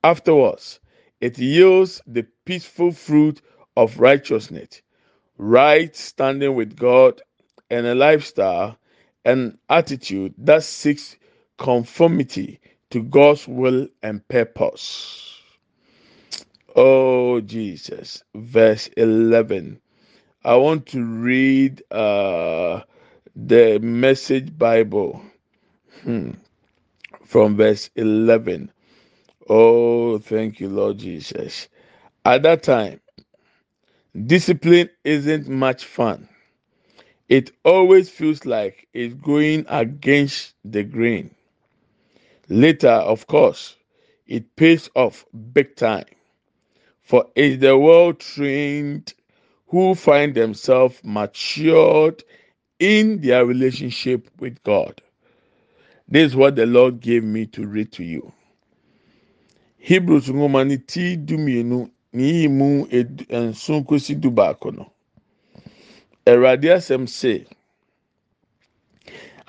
afterwards, 0.03 0.79
it 1.21 1.37
yields 1.37 2.01
the 2.07 2.25
peaceful 2.45 2.91
fruit 2.91 3.41
of 3.77 3.99
righteousness, 3.99 4.81
right 5.37 5.95
standing 5.95 6.55
with 6.55 6.75
God, 6.77 7.21
and 7.69 7.87
a 7.87 7.95
lifestyle 7.95 8.77
and 9.25 9.57
attitude 9.69 10.33
that 10.37 10.63
seeks 10.63 11.17
conformity 11.57 12.59
to 12.91 13.01
God's 13.03 13.47
will 13.47 13.87
and 14.03 14.27
purpose. 14.27 15.32
Oh, 16.75 17.41
Jesus. 17.41 18.23
Verse 18.35 18.87
11. 18.97 19.79
I 20.43 20.55
want 20.55 20.87
to 20.87 21.03
read 21.03 21.83
uh, 21.91 22.81
the 23.35 23.79
Message 23.79 24.57
Bible 24.57 25.21
hmm, 26.03 26.31
from 27.25 27.55
verse 27.57 27.89
11. 27.95 28.71
Oh, 29.49 30.17
thank 30.19 30.59
you, 30.59 30.69
Lord 30.69 30.97
Jesus. 30.97 31.69
At 32.25 32.43
that 32.43 32.63
time, 32.63 32.99
discipline 34.25 34.89
isn't 35.03 35.47
much 35.47 35.85
fun. 35.85 36.27
It 37.29 37.51
always 37.63 38.09
feels 38.09 38.45
like 38.45 38.87
it's 38.93 39.13
going 39.15 39.65
against 39.69 40.55
the 40.65 40.83
grain. 40.83 41.33
Later, 42.49 42.89
of 42.89 43.27
course, 43.27 43.75
it 44.27 44.55
pays 44.55 44.89
off 44.95 45.25
big 45.53 45.75
time. 45.75 46.05
For 47.03 47.27
it's 47.35 47.61
the 47.61 47.77
well 47.77 48.13
trained 48.13 49.13
who 49.67 49.95
find 49.95 50.33
themselves 50.35 50.99
matured 51.03 52.23
in 52.79 53.21
their 53.21 53.45
relationship 53.45 54.29
with 54.39 54.61
God. 54.63 55.01
This 56.07 56.31
is 56.31 56.35
what 56.35 56.55
the 56.55 56.65
Lord 56.65 56.99
gave 57.01 57.23
me 57.23 57.45
to 57.47 57.67
read 57.67 57.91
to 57.93 58.03
you. 58.03 58.31
Hebrews 59.77 60.27
nwoma 60.29 60.63
ne 60.67 60.77
ti 60.77 61.17
dumienu 61.17 61.89
ne 62.13 62.23
yi 62.23 62.47
mu 62.47 62.85
nson 63.31 63.75
eh, 63.79 63.83
kosi 63.83 64.15
du 64.19 64.31
baako 64.31 64.71
no. 64.71 64.91
Awurade 66.25 66.69
asɛm 66.73 67.07
se, 67.09 67.45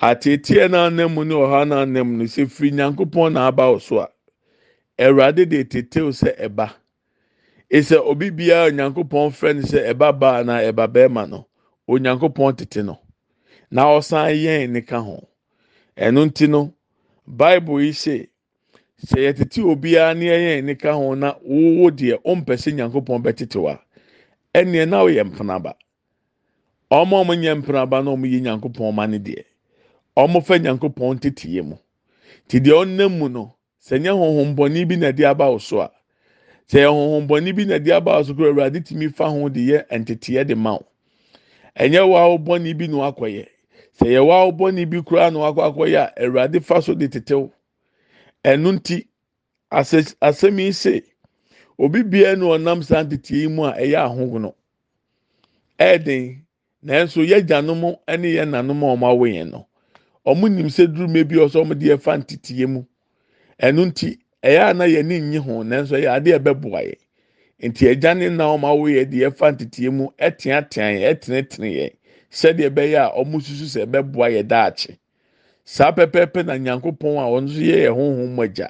ateeteɛ 0.01 0.67
n'anam 0.69 1.13
mu 1.13 1.23
ne 1.23 1.35
ɔha 1.35 1.63
n'anam 1.67 2.07
mu 2.07 2.17
no 2.17 2.23
sɛ 2.25 2.49
firi 2.51 2.71
nyankopɔn 2.71 3.33
na 3.33 3.47
aba 3.47 3.71
wo 3.71 3.99
a, 3.99 4.09
Awurade 4.99 5.47
de 5.47 5.63
tetew 5.63 6.09
sɛ 6.11 6.37
ɛba. 6.37 6.73
Esɛ 7.77 7.97
obi 8.11 8.27
biara 8.37 8.69
nyankopɔn 8.71 9.27
frɛ 9.37 9.49
no 9.55 9.61
sɛ 9.71 9.79
ɛba 9.91 10.07
baa 10.19 10.43
na 10.47 10.55
ɛba 10.69 10.85
bɛrima 10.93 11.23
no, 11.29 11.39
onyankopɔn 11.91 12.55
tete 12.57 12.81
no. 12.85 12.95
Na 13.71 13.83
ɔsan 13.97 14.31
yɛn 14.43 14.69
ne 14.71 14.81
ho. 14.97 15.27
Ɛno 15.97 16.21
nti 16.25 16.47
no, 16.49 16.73
Bible 17.27 17.81
yi 17.81 17.91
se, 17.91 18.29
sɛ 19.05 19.17
yɛtete 19.27 19.59
obiara 19.71 20.13
ne 20.17 20.25
yɛyɛn 20.25 20.63
ne 20.63 20.91
ho 20.91 21.15
na 21.15 21.33
wowo 21.43 21.91
deɛ 21.91 22.15
ɔmpɛ 22.23 22.53
sɛ 22.63 22.71
nyankopɔn 22.75 23.21
bɛtete 23.23 23.57
wa, 23.61 23.77
ɛnneɛ 24.53 24.87
na 24.87 25.03
ɔyɛ 25.03 25.23
mpenaba. 25.29 25.73
Ɔmo 26.89 27.21
a 27.29 27.35
nyɛ 27.35 27.55
mpenaba 27.61 28.01
na 28.05 28.11
ɔmo 28.11 28.25
yi 28.25 28.39
nyankopɔn 28.39 28.93
ma 28.95 29.05
ne 29.05 29.17
deɛ, 29.19 29.43
ɔmo 30.15 30.39
fɛ 30.39 30.61
nyankopɔn 30.63 31.19
teteyɛ 31.19 31.61
mu. 31.65 31.75
Ti 32.47 32.59
deɛ 32.61 32.85
ɔnam 32.85 33.17
mu 33.19 33.27
no, 33.27 33.55
sɛ 33.83 33.99
nyɛ 33.99 34.11
honhombɔne 34.15 34.87
bi 34.87 34.95
na 34.95 35.07
ɛde 35.11 35.25
aba 35.29 35.51
wo 35.51 35.57
so 35.57 35.81
a, 35.81 35.91
sɛ 36.69 36.79
yɛ 36.83 36.89
honhombɔne 36.89 37.55
bi 37.55 37.65
na 37.65 37.75
ɛde 37.79 37.91
aba 37.95 38.23
so 38.23 38.33
Awurade 38.33 38.81
tumi 38.85 39.09
fa 39.13 39.29
ho 39.29 39.49
de 39.49 39.59
yɛ 39.61 39.87
nteteɛ 39.89 40.47
de 40.47 40.55
ma 40.55 40.73
wo. 40.73 40.85
ɛnyɛ 41.79 42.09
wa 42.09 42.37
bɔne 42.37 42.77
bi 42.77 42.87
na 42.87 42.97
wakɔyɛ 43.11 43.47
sɛ 43.99 44.05
yɛ 44.15 44.25
wa 44.25 44.51
bɔne 44.51 44.89
bi 44.89 45.01
koraa 45.01 45.31
na 45.31 45.39
wakɔ 45.39 45.61
akɔyɛ 45.73 45.97
a 45.97 46.23
awurade 46.25 46.61
fa 46.63 46.81
so 46.81 46.93
de 46.95 47.07
tetew 47.07 47.51
ɛno 48.43 48.71
nti 48.79 49.07
asɛm 49.71 50.59
yi 50.59 50.71
se 50.73 51.01
obi 51.77 52.03
bia 52.03 52.35
na 52.35 52.45
ɔnam 52.45 52.83
saa 52.83 53.03
tete 53.03 53.31
yi 53.35 53.47
mu 53.47 53.63
a 53.65 53.73
ɛyɛ 53.73 53.95
ahohono 54.07 54.53
ɛɛden 55.79 56.41
nanso 56.83 57.21
yɛ 57.25 57.41
gyanom 57.47 57.97
ɛne 58.07 58.27
yɛ 58.35 58.45
nanom 58.49 58.83
a 58.83 58.95
wɔn 58.95 59.03
awo 59.03 59.25
yɛn 59.27 59.51
no. 59.51 59.67
Wɔn 60.25 60.51
nim 60.55 60.67
sɛ 60.67 60.87
duruma 60.87 61.23
bi 61.27 61.35
ɔsɛ 61.35 61.59
wɔn 61.65 61.77
de 61.79 61.87
ɛfa 61.95 62.17
nteteɛ 62.23 62.67
mu. 62.69 62.85
Ɛno 63.61 63.85
nti 63.91 64.17
ɛyɛ 64.45 64.61
ana 64.69 64.85
yɛn 64.85 65.05
ni 65.07 65.19
nyi 65.21 65.37
ho 65.45 65.63
nanso 65.63 65.95
ɛyɛ 65.97 66.09
adeɛ 66.17 66.37
ɛbɛboa 66.39 66.81
yɛ 66.89 66.95
nti 67.67 67.83
ɛgya 67.91 68.11
ne 68.17 68.29
na 68.29 68.45
wɔn 68.53 68.63
awo 68.69 68.85
yɛ 68.87 69.09
de 69.09 69.17
ɛfa 69.29 69.51
nteteɛ 69.55 69.89
mu 69.97 70.05
ɛteatea 70.19 70.87
yɛ 71.01 71.03
ɛtenetene 71.13 71.69
yɛ 71.79 71.85
sɛdeɛ 72.31 72.69
ɛbɛyɛ 72.69 72.97
a 72.99 73.09
wɔn 73.25 73.41
susu 73.41 73.65
sɛ 73.73 73.85
ɛbɛboa 73.87 74.27
yɛ 74.35 74.43
daakye. 74.47 74.97
Saa 75.65 75.91
pɛpɛɛpɛ 75.91 76.45
na 76.45 76.53
nyankopɔn 76.57 77.17
a 77.17 77.25
wɔn 77.31 77.43
nso 77.45 77.59
yɛ 77.59 77.77
yɛ 77.85 77.89
honhom 77.97 78.35
mu 78.35 78.41
agya. 78.43 78.69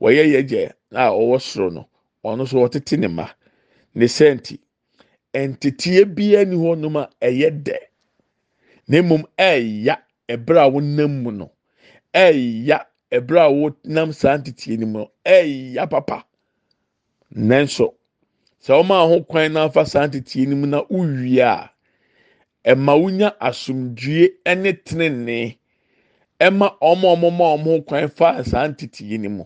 Wɔyɛ 0.00 0.24
yɛ 0.32 0.40
gya 0.48 0.72
a 0.92 1.10
ɔwɔ 1.12 1.36
soro 1.40 1.70
no 1.70 1.86
ɔno 2.24 2.42
nso 2.44 2.56
wɔtete 2.62 2.98
ne 2.98 3.08
ma 3.08 3.28
ne 3.94 4.06
sɛnti 4.06 4.58
nteteɛ 5.34 6.04
biara 6.14 6.44
ni 6.48 6.56
hɔnom 6.56 6.96
a 6.96 7.10
ɛyɛ 7.20 7.62
dɛ. 7.62 7.76
Na 8.88 8.98
mmom 9.02 9.24
ɛɛya 9.38 9.96
ɛbrɛ 10.28 10.58
a 10.66 10.70
wɔnam 10.70 11.22
mu 11.22 11.30
no 11.30 11.50
ɛɛya 12.14 12.86
ɛbrɛ 13.12 13.38
a 13.40 13.50
wɔnam 13.52 14.12
saa 14.14 14.36
nteteɛ 14.38 14.78
no 14.78 14.86
mu 14.86 15.04
ɛɛya 15.24 15.90
papa 15.90 16.24
nanso 17.34 17.94
sɛ 18.62 18.72
wɔn 18.82 18.90
a 18.90 19.08
ho 19.08 19.22
kwan 19.24 19.52
na 19.52 19.64
afa 19.64 19.86
saa 19.86 20.06
nteteɛ 20.06 20.46
no 20.48 20.66
na 20.66 20.82
uwie 20.90 21.40
a 21.40 21.70
ɛma 22.64 22.92
wonya 23.00 23.36
asomdue 23.40 24.28
ɛne 24.44 24.72
tenenee 24.84 25.58
ɛma 26.40 26.78
wɔn 26.80 27.04
a 27.04 27.16
wɔn 27.16 27.34
a 27.34 27.56
wɔn 27.56 27.64
ho 27.64 27.82
kwan 27.82 28.08
fa 28.08 28.44
saa 28.44 28.68
mu. 29.28 29.44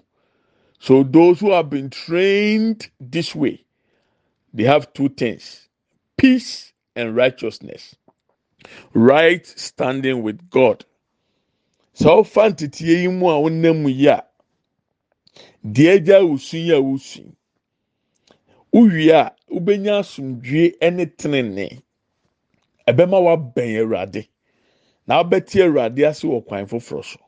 So 0.85 1.03
those 1.03 1.41
who 1.41 1.51
have 1.53 1.71
been 1.71 1.89
trained 1.89 2.91
this 3.01 3.35
way, 3.35 3.65
they 4.53 4.65
have 4.65 4.93
two 4.93 5.09
things: 5.09 5.67
peace 6.19 6.75
and 6.95 7.17
righteousness. 7.17 7.97
Right 8.93 9.47
standing 9.47 10.23
with 10.23 10.51
God. 10.51 10.85
So 11.95 12.25
fantitie 12.25 13.03
yi 13.03 13.09
mu 13.09 13.29
a 13.31 13.41
mu 13.75 13.89
yi 13.89 14.09
a 14.09 14.25
deɛ 15.65 15.91
agya 15.97 16.19
wosu 16.29 16.59
yi 16.59 16.73
a 16.73 16.81
wosu 16.81 17.23
wowie 18.73 19.11
a 19.13 19.35
wobɛnya 19.53 19.93
asomdwie 20.01 20.75
ne 20.93 21.07
tenene 21.07 21.83
ɛbɛma 22.89 23.19
wabɛn 23.27 23.79
awurade 23.81 24.29
na 25.07 25.23
wabɛte 25.23 25.63
awurade 25.65 26.03
ase 26.09 26.25
wɔ 26.27 26.45
kwan 26.47 26.67
foforɔ 26.67 27.05
so. 27.05 27.19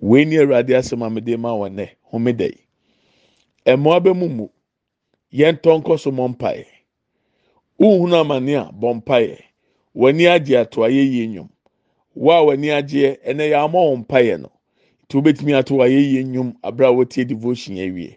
Wei 0.00 0.24
ni 0.24 0.36
awurade 0.36 0.70
asɛm 0.76 1.02
a 1.06 1.10
mede 1.10 1.36
ma 1.38 1.50
wɔn 1.52 1.74
nɛ 1.74 1.90
homeda 2.12 2.46
yi. 2.46 2.66
Mmoa 3.76 4.00
bɛmu 4.04 4.28
mu 4.36 4.48
yɛn 5.32 5.60
tɔ 5.62 5.80
nkɔ 5.82 5.98
so 6.00 6.10
mɔ 6.12 6.28
mpaeɛ. 6.36 6.66
Wohunu 7.80 8.16
amane 8.20 8.54
a 8.68 8.72
bɔ 8.72 9.02
mpaeɛ. 9.02 9.38
W'ani 9.96 10.26
agye 10.28 10.56
ato 10.60 10.82
ayɛyie 10.82 11.26
nnwom. 11.28 11.50
Wo 12.14 12.30
a 12.32 12.44
w'ani 12.44 12.68
agyeɛ 12.68 13.18
ɛnɛ 13.26 13.50
yɛ 13.50 13.64
amɔ 13.64 13.80
wɔn 13.90 14.06
mpaeɛ 14.06 14.40
no. 14.40 14.52
Nti 15.04 15.16
wobɛtumi 15.22 15.58
ato 15.58 15.74
ayɛyie 15.76 16.24
nnwom 16.24 16.56
abere 16.62 17.20
a 17.20 17.24
devotion 17.24 17.76
awie 17.76 18.16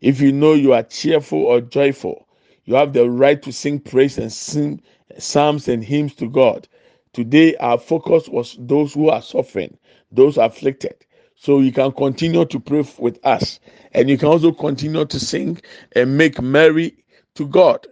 if 0.00 0.20
you 0.20 0.32
know 0.32 0.54
you 0.54 0.72
are 0.72 0.82
cheerful 0.82 1.38
or 1.38 1.60
joyful 1.60 2.26
you 2.64 2.74
have 2.74 2.92
the 2.92 3.08
right 3.08 3.42
to 3.42 3.52
sing 3.52 3.78
praise 3.78 4.18
and 4.18 4.32
sing 4.32 4.80
eh, 5.10 5.18
psalms 5.18 5.68
and 5.68 5.84
hymns 5.84 6.14
to 6.14 6.28
god. 6.28 6.68
Today 7.12 7.56
our 7.56 7.78
focus 7.78 8.28
was 8.28 8.56
those 8.60 8.94
who 8.94 9.08
are 9.08 9.22
suffering 9.22 9.76
those 10.12 10.36
afflicted. 10.36 10.94
So 11.34 11.60
you 11.60 11.72
can 11.72 11.90
continue 11.92 12.44
to 12.44 12.60
pray 12.60 12.84
with 12.98 13.18
us, 13.24 13.58
and 13.92 14.08
you 14.08 14.16
can 14.16 14.28
also 14.28 14.52
continue 14.52 15.04
to 15.04 15.18
sing 15.18 15.60
and 15.96 16.16
make 16.16 16.40
merry 16.40 17.04
to 17.34 17.46
God. 17.46 17.86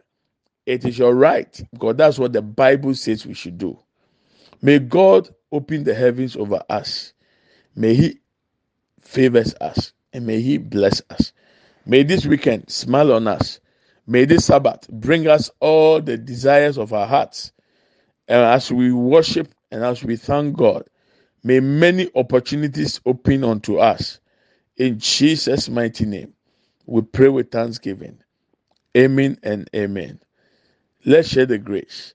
It 0.66 0.84
is 0.84 0.98
your 0.98 1.14
right, 1.16 1.60
because 1.72 1.96
that's 1.96 2.18
what 2.18 2.32
the 2.32 2.42
Bible 2.42 2.94
says 2.94 3.26
we 3.26 3.34
should 3.34 3.58
do. 3.58 3.76
May 4.62 4.78
God 4.78 5.28
open 5.52 5.84
the 5.84 5.94
heavens 5.94 6.36
over 6.36 6.62
us. 6.70 7.14
May 7.76 7.94
He 7.94 8.20
favors 9.02 9.54
us, 9.60 9.92
and 10.12 10.26
may 10.26 10.40
He 10.40 10.58
bless 10.58 11.02
us. 11.10 11.32
May 11.86 12.02
this 12.04 12.26
weekend 12.26 12.70
smile 12.70 13.12
on 13.12 13.28
us. 13.28 13.60
May 14.06 14.24
this 14.24 14.46
Sabbath 14.46 14.88
bring 14.90 15.28
us 15.28 15.50
all 15.60 16.00
the 16.00 16.18
desires 16.18 16.78
of 16.78 16.92
our 16.92 17.06
hearts. 17.06 17.52
And 18.28 18.42
as 18.42 18.72
we 18.72 18.92
worship 18.92 19.54
and 19.70 19.84
as 19.84 20.04
we 20.04 20.16
thank 20.16 20.56
God, 20.56 20.84
May 21.42 21.60
many 21.60 22.10
opportunities 22.14 23.00
open 23.06 23.44
unto 23.44 23.78
us. 23.78 24.20
In 24.76 24.98
Jesus' 24.98 25.68
mighty 25.68 26.04
name, 26.06 26.34
we 26.86 27.02
pray 27.02 27.28
with 27.28 27.50
thanksgiving. 27.50 28.18
Amen 28.96 29.38
and 29.42 29.68
amen. 29.74 30.20
Let's 31.06 31.28
share 31.28 31.46
the 31.46 31.58
grace. 31.58 32.14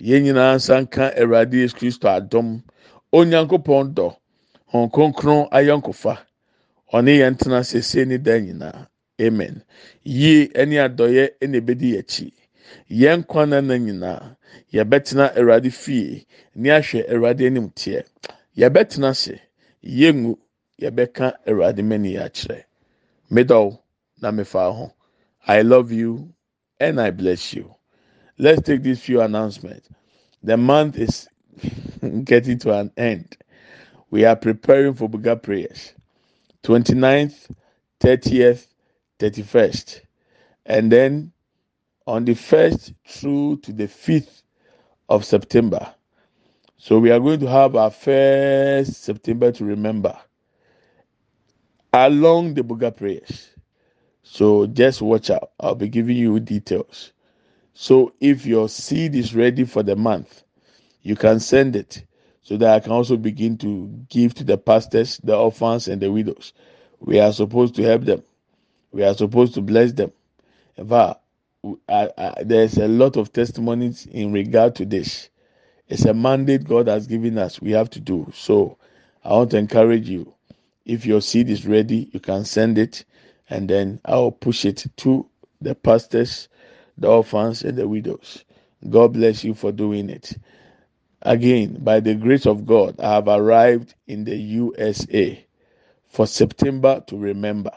Yɛn 0.00 0.22
nyinaa 0.24 0.54
nsa 0.56 0.80
nka 0.82 1.04
Awurade 1.20 1.56
Yesu 1.58 1.76
Kristo 1.76 2.08
adom. 2.08 2.62
Onyankopɔn 3.12 3.94
dɔ. 3.94 4.16
Hɔn 4.72 4.90
kronkron 4.92 5.48
ayɔnkofa. 5.50 6.14
Ɔne 6.92 7.12
yɛn 7.20 7.36
tena 7.38 7.64
sese 7.64 8.04
ne 8.06 8.18
dan 8.18 8.46
nyinaa. 8.46 8.86
Amen. 9.20 9.62
Yie 10.04 10.48
ne 10.66 10.76
adɔyɛ 10.76 11.30
na 11.48 11.58
ebedi 11.58 11.96
akyi. 11.98 12.32
Yɛn 12.90 13.26
kwan 13.26 13.50
na 13.50 13.60
nyinaa 13.60 14.36
yɛbɛtena 14.72 15.34
Awurade 15.36 15.70
fie 15.72 16.26
ne 16.54 16.68
ahwɛ 16.70 17.08
Awurade 17.10 17.46
anim 17.46 17.70
teɛ. 17.70 18.04
Yɛbɛtena 18.56 19.10
ase. 19.10 19.40
yɛngu 19.82 20.32
yɛbɛka 20.82 21.26
awurade 21.48 21.82
mani 21.82 22.16
akyerɛ 22.16 22.64
middle 23.30 23.84
na 24.20 24.30
mefa 24.32 24.70
ho 24.72 24.92
i 25.46 25.62
love 25.62 25.92
you 25.92 26.34
and 26.80 27.00
i 27.00 27.10
bless 27.10 27.54
you 27.54 27.74
let's 28.38 28.62
take 28.62 28.82
this 28.82 29.00
few 29.00 29.20
announcements 29.20 29.88
the 30.42 30.56
month 30.56 30.96
is 30.98 31.28
getting 32.24 32.58
to 32.58 32.72
an 32.72 32.90
end 32.96 33.36
we 34.10 34.24
are 34.24 34.36
preparing 34.36 34.94
for 34.94 35.08
bigger 35.08 35.36
prayers 35.36 35.94
29th 36.64 37.50
30th 38.00 38.68
31st 39.18 40.00
and 40.66 40.92
then 40.92 41.32
on 42.06 42.24
the 42.24 42.34
1st 42.34 42.94
through 43.06 43.56
to 43.58 43.72
the 43.72 43.86
5th 43.86 44.42
of 45.08 45.24
september 45.24 45.94
so 46.80 46.98
we 47.00 47.10
are 47.10 47.18
going 47.18 47.40
to 47.40 47.46
have 47.48 47.74
our 47.74 47.90
first 47.90 49.02
September 49.02 49.50
to 49.50 49.64
remember 49.64 50.16
along 51.92 52.54
the 52.54 52.62
Buga 52.62 52.96
prayers. 52.96 53.50
So 54.22 54.66
just 54.68 55.02
watch 55.02 55.28
out. 55.28 55.50
I'll 55.58 55.74
be 55.74 55.88
giving 55.88 56.16
you 56.16 56.38
details. 56.38 57.12
So 57.80 58.12
if 58.18 58.44
your 58.44 58.68
seed 58.68 59.14
is 59.14 59.36
ready 59.36 59.62
for 59.62 59.84
the 59.84 59.94
month, 59.94 60.42
you 61.02 61.14
can 61.14 61.38
send 61.38 61.76
it 61.76 62.04
so 62.42 62.56
that 62.56 62.74
I 62.74 62.80
can 62.80 62.90
also 62.90 63.16
begin 63.16 63.56
to 63.58 63.86
give 64.08 64.34
to 64.34 64.44
the 64.44 64.58
pastors, 64.58 65.18
the 65.22 65.36
orphans, 65.36 65.86
and 65.86 66.02
the 66.02 66.10
widows. 66.10 66.54
We 66.98 67.20
are 67.20 67.32
supposed 67.32 67.76
to 67.76 67.84
help 67.84 68.02
them. 68.02 68.24
We 68.90 69.04
are 69.04 69.14
supposed 69.14 69.54
to 69.54 69.60
bless 69.60 69.92
them. 69.92 70.10
Fact, 70.88 71.20
there's 72.44 72.78
a 72.78 72.88
lot 72.88 73.16
of 73.16 73.32
testimonies 73.32 74.06
in 74.06 74.32
regard 74.32 74.74
to 74.74 74.84
this. 74.84 75.28
It's 75.86 76.04
a 76.04 76.12
mandate 76.12 76.64
God 76.64 76.88
has 76.88 77.06
given 77.06 77.38
us. 77.38 77.62
We 77.62 77.70
have 77.70 77.90
to 77.90 78.00
do. 78.00 78.28
So 78.34 78.76
I 79.22 79.34
want 79.34 79.52
to 79.52 79.58
encourage 79.58 80.08
you. 80.08 80.34
If 80.84 81.06
your 81.06 81.20
seed 81.20 81.48
is 81.48 81.64
ready, 81.64 82.10
you 82.12 82.18
can 82.18 82.44
send 82.44 82.76
it, 82.76 83.04
and 83.48 83.70
then 83.70 84.00
I'll 84.04 84.32
push 84.32 84.64
it 84.64 84.84
to 84.96 85.28
the 85.60 85.76
pastors, 85.76 86.48
the 86.98 87.08
orphans, 87.08 87.64
and 87.64 87.78
the 87.78 87.88
widows. 87.88 88.44
God 88.90 89.14
bless 89.14 89.44
you 89.44 89.54
for 89.54 89.72
doing 89.72 90.10
it. 90.10 90.36
Again, 91.22 91.78
by 91.82 92.00
the 92.00 92.14
grace 92.16 92.46
of 92.46 92.66
God, 92.66 93.00
I 93.00 93.14
have 93.14 93.28
arrived 93.28 93.94
in 94.08 94.24
the 94.24 94.36
USA 94.36 95.46
for 96.08 96.26
September 96.26 97.02
to 97.08 97.16
remember. 97.18 97.72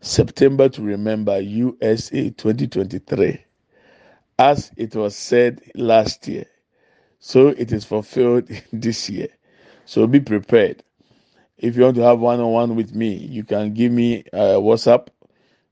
September 0.00 0.68
to 0.70 0.82
remember 0.82 1.40
USA 1.40 2.30
2023. 2.30 3.44
As 4.38 4.72
it 4.76 4.96
was 4.96 5.16
said 5.16 5.60
last 5.76 6.28
year, 6.28 6.46
So 7.20 7.48
it 7.48 7.72
is 7.72 7.84
fulfilled 7.86 8.48
this 8.72 9.10
year. 9.10 9.28
So 9.86 10.06
be 10.06 10.20
prepared. 10.20 10.82
If 11.58 11.76
you 11.76 11.82
want 11.84 11.96
to 11.96 12.02
have 12.02 12.20
one 12.20 12.40
on 12.40 12.52
one 12.52 12.76
with 12.76 12.94
me, 12.94 13.14
you 13.14 13.44
can 13.44 13.74
give 13.74 13.92
me 13.92 14.24
a 14.32 14.56
WhatsApp. 14.60 15.08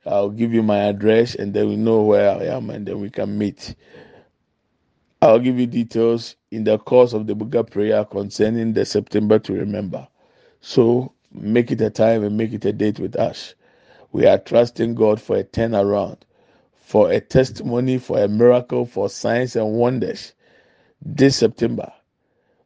I'll 0.07 0.31
give 0.31 0.53
you 0.55 0.63
my 0.63 0.79
address 0.79 1.35
and 1.37 1.55
then 1.55 1.69
we 1.69 1.77
know 1.77 2.03
where 2.03 2.31
I 2.31 2.45
am 2.47 2.71
and 2.71 2.87
then 2.87 3.01
we 3.01 3.11
can 3.11 3.39
meet. 3.39 3.75
I'll 5.23 5.39
give 5.41 5.59
you 5.61 5.67
details 5.67 6.37
in 6.51 6.65
the 6.65 6.79
course 6.79 7.13
of 7.13 7.27
the 7.27 7.35
Buga 7.35 7.71
prayer 7.71 8.05
concerning 8.05 8.73
the 8.75 8.85
September 8.87 9.39
to 9.41 9.53
remember. 9.55 10.09
So 10.61 11.13
make 11.33 11.71
it 11.73 11.81
a 11.83 11.91
time 11.91 12.25
and 12.25 12.37
make 12.37 12.53
it 12.53 12.65
a 12.65 12.73
date 12.73 13.01
with 13.01 13.17
us. 13.17 13.55
We 14.13 14.27
are 14.27 14.39
trusting 14.39 14.95
God 14.97 15.21
for 15.21 15.37
a 15.39 15.45
turnaround, 15.45 16.19
for 16.77 17.13
a 17.13 17.21
testimony, 17.21 17.99
for 17.99 18.19
a 18.21 18.29
miracle, 18.29 18.87
for 18.87 19.09
signs 19.11 19.57
and 19.57 19.75
wonders. 19.75 20.35
This 21.03 21.37
September, 21.37 21.93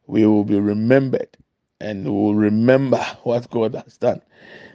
we 0.07 0.25
will 0.27 0.45
be 0.45 0.59
remembered 0.59 1.29
and 1.81 2.05
we 2.05 2.11
will 2.11 2.35
remember 2.35 2.97
what 3.23 3.49
God 3.51 3.75
has 3.75 3.97
done. 3.97 4.21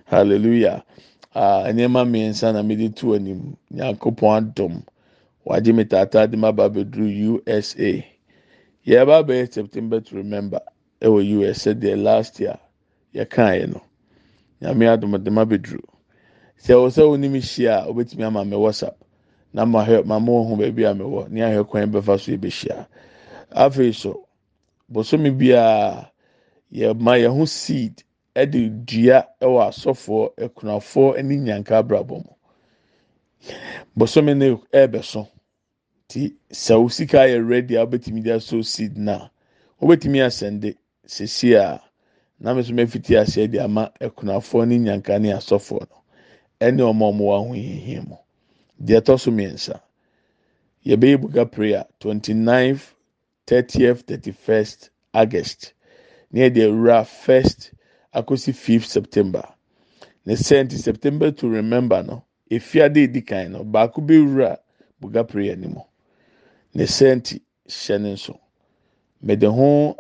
Hallelujah. 0.07 0.85
Uh, 1.35 1.65
nneɛma 1.73 2.05
mmiɛnsa 2.05 2.53
na 2.53 2.63
mede 2.63 2.95
tu 2.95 3.15
anim. 3.15 3.57
Nyankopɔn 3.73 4.37
adom. 4.53 4.83
Wagye 5.47 5.73
me 5.75 5.85
taataa 5.85 6.31
de 6.31 6.37
ma 6.37 6.53
ba 6.53 6.69
bɛduru 6.69 7.41
usa 7.49 8.05
yɛba 8.87 9.23
bɛyɛ 9.27 9.53
september 9.53 10.01
to 10.01 10.17
remember 10.17 10.61
ɛwɔ 11.01 11.51
us 11.51 11.65
sɛdeɛ 11.67 12.03
last 12.03 12.39
year 12.41 12.59
yɛkaeɛ 13.15 13.69
no. 13.73 13.81
Nyame 14.61 14.87
adom 14.97 15.23
de 15.25 15.31
ma 15.31 15.45
bɛduru 15.45 15.81
sɛ 16.59 16.75
wɔ 16.75 16.89
sɛ 16.91 17.03
wonim 17.09 17.33
hyia 17.35 17.85
a 17.85 17.93
wobɛtumi 17.93 18.25
ama 18.25 18.45
me 18.45 18.57
whatsapp 18.57 18.97
na 19.53 19.65
ma 19.65 19.85
hwɛ 19.85 20.05
ma 20.05 20.19
mo 20.19 20.45
ho 20.45 20.57
baabi 20.57 20.85
a 20.85 20.95
mewɔ 20.95 21.31
ne 21.31 21.41
ahwɛ 21.41 21.67
kwan 21.69 21.91
bɛfa 21.93 22.21
so 22.21 22.33
yɛbɛhyia. 22.33 22.87
Afei 23.57 23.95
so 23.95 24.29
bosome 24.93 25.31
biara 25.39 26.11
yɛma 26.73 27.19
yɛn 27.19 27.37
ho 27.37 27.45
seed 27.47 28.03
ɛde 28.35 28.61
dua 28.87 29.19
ɛwɔ 29.41 29.59
asɔfoɔ 29.69 30.23
akunafoɔ 30.45 31.23
ne 31.25 31.37
nyanka 31.37 31.79
abrabɔ 31.83 32.17
mu. 32.25 32.33
Bosome 33.97 34.35
no 34.37 34.63
ɛɛbɛso 34.73 35.29
ti 36.09 36.35
sɛ 36.51 36.91
sika 36.91 37.19
yɛ 37.29 37.47
ready 37.49 37.75
a 37.77 37.85
wobɛtumi 37.87 38.23
de 38.23 38.33
aso 38.35 38.63
seed 38.63 38.97
na 38.97 39.29
wobɛtumi 39.81 40.19
asɛnde 40.25 40.77
sisi 41.07 41.55
a 41.55 41.81
na 42.41 42.55
me 42.55 42.63
nso 42.63 43.47
de 43.51 43.59
ama 43.59 43.93
akunafoɔ 44.01 44.67
ne 44.69 44.79
nyanka 44.79 45.21
ne 45.21 45.31
asɔfoɔ 45.33 45.81
no. 45.91 45.97
Ɛne 46.61 46.81
ɔmo 46.81 47.03
a 47.09 47.13
ɔmo 47.13 47.21
wɔ 47.25 47.35
ahohiahia 47.39 48.09
mu. 48.09 48.17
Deɛ 48.83 49.01
ɛtɔ 49.01 49.21
so 49.21 49.31
mmiɛnsa 49.31 49.81
yɛbɛyɛ 50.87 51.21
buga 51.21 51.45
prayer 51.51 51.85
twenty 52.01 52.33
ninth 52.35 52.95
thirtieth 53.47 54.03
thirty 54.07 54.31
first 54.33 54.91
august. 55.13 55.75
Ne 56.31 56.49
yɛ 56.49 56.55
deɛ 56.55 56.71
wura 56.73 57.05
first 57.07 57.73
akɔsi 58.15 58.53
fifth 58.55 58.87
september. 58.89 59.43
Ne 60.27 60.35
sɛnti 60.35 60.77
september 60.79 61.31
to 61.33 61.49
remember 61.49 62.03
no. 62.03 62.25
Efiade 62.51 62.97
edi 63.05 63.23
kan 63.23 63.53
no. 63.53 63.65
Baako 63.65 64.01
bɛ 64.07 64.25
wura 64.27 64.59
buga 65.01 65.25
prayer 65.27 65.57
ne 65.57 65.69
mu. 65.69 65.81
Ne 66.75 66.85
sɛnti 66.85 67.41
hyɛ 67.69 68.01
ne 68.01 68.13
nso. 68.15 68.39
Mɛde 69.25 69.47
ho 69.53 69.97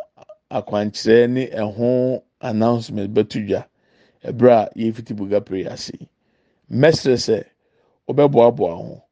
akwankyerɛ 0.50 1.30
ne 1.30 1.46
ɛho 1.48 2.22
announcement 2.40 3.12
bɛto 3.14 3.46
dwa 3.46 3.64
ɛbrɛ 4.24 4.50
a 4.52 4.70
yɛfiti 4.78 5.16
buga 5.16 5.40
prayer 5.44 5.72
ase 5.72 5.92
mɛsrɛ 6.70 7.16
sɛ 7.16 7.44
wobɛboaboa 8.08 8.76
ho. 8.76 9.02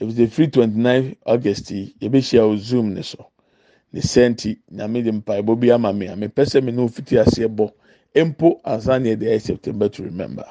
Efisɛ 0.00 0.28
firi 0.28 0.50
twenty 0.52 0.78
nine 0.78 1.16
august 1.26 1.70
yi 1.70 1.94
yɛbɛhyia 2.00 2.42
wɔ 2.48 2.56
zoom 2.58 2.94
ne 2.94 3.02
so. 3.02 3.30
Ne 3.92 4.00
sɛnti 4.00 4.58
nyame 4.72 5.02
de 5.04 5.10
mpaebɔ 5.12 5.58
bi 5.60 5.70
ama 5.70 5.92
me 5.92 6.06
a 6.06 6.16
mepɛ 6.16 6.44
sɛ 6.44 6.62
me 6.64 6.72
ne 6.72 6.82
ofiti 6.82 7.16
aseɛ 7.18 7.48
bɔ 7.48 7.70
mpo 8.14 8.60
ansa 8.64 8.98
ne 9.00 9.10
yɛde 9.16 9.26
ayɛ 9.28 9.40
september 9.42 9.88
to 9.88 10.02
remember. 10.04 10.44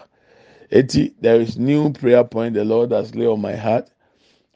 Eti 0.72 1.14
there 1.22 1.42
is 1.42 1.58
new 1.58 1.92
prayer 1.94 2.24
point 2.24 2.54
the 2.56 2.66
lord 2.66 2.92
has 2.92 3.16
laid 3.16 3.28
on 3.28 3.42
my 3.42 3.56
heart. 3.56 3.90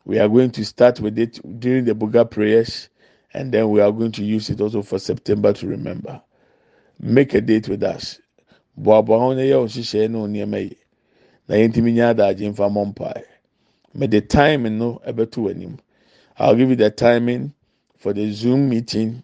We 0.05 0.19
are 0.19 0.29
going 0.29 0.51
to 0.51 0.65
start 0.65 0.99
with 1.01 1.19
it 1.19 1.39
during 1.59 1.85
the 1.85 1.95
buga 1.95 2.29
prayers 2.29 2.89
and 3.33 3.51
then 3.53 3.69
we 3.69 3.81
are 3.81 3.91
going 3.91 4.11
to 4.13 4.23
use 4.23 4.49
it 4.49 4.61
also 4.61 4.81
for 4.83 4.99
september 4.99 5.53
to 5.53 5.67
remember. 5.67 6.21
Make 6.99 7.33
a 7.33 7.41
date 7.41 7.69
with 7.69 7.83
us. 7.83 8.19
Boaboa 8.79 9.19
ho 9.19 9.33
na 9.33 9.41
yɛ 9.41 9.53
o 9.55 9.65
hyehyɛ 9.65 10.09
ne 10.09 10.17
o 10.19 10.27
nneɛma 10.27 10.61
yi. 10.69 10.77
Na 11.49 11.55
yɛntumi 11.55 11.93
nya 11.93 12.13
adagye 12.15 12.49
mfa 12.53 12.69
mmɔ 12.71 12.93
mpae. 12.95 13.23
Mɛ 13.97 14.11
the 14.11 14.21
time 14.21 14.77
no 14.77 15.01
ɛbɛto 15.07 15.37
w'anim. 15.43 15.79
I'll 16.37 16.55
give 16.55 16.69
you 16.69 16.75
the 16.77 16.91
timing 16.91 17.53
for 17.97 18.13
the 18.13 18.31
zoom 18.31 18.69
meeting 18.69 19.23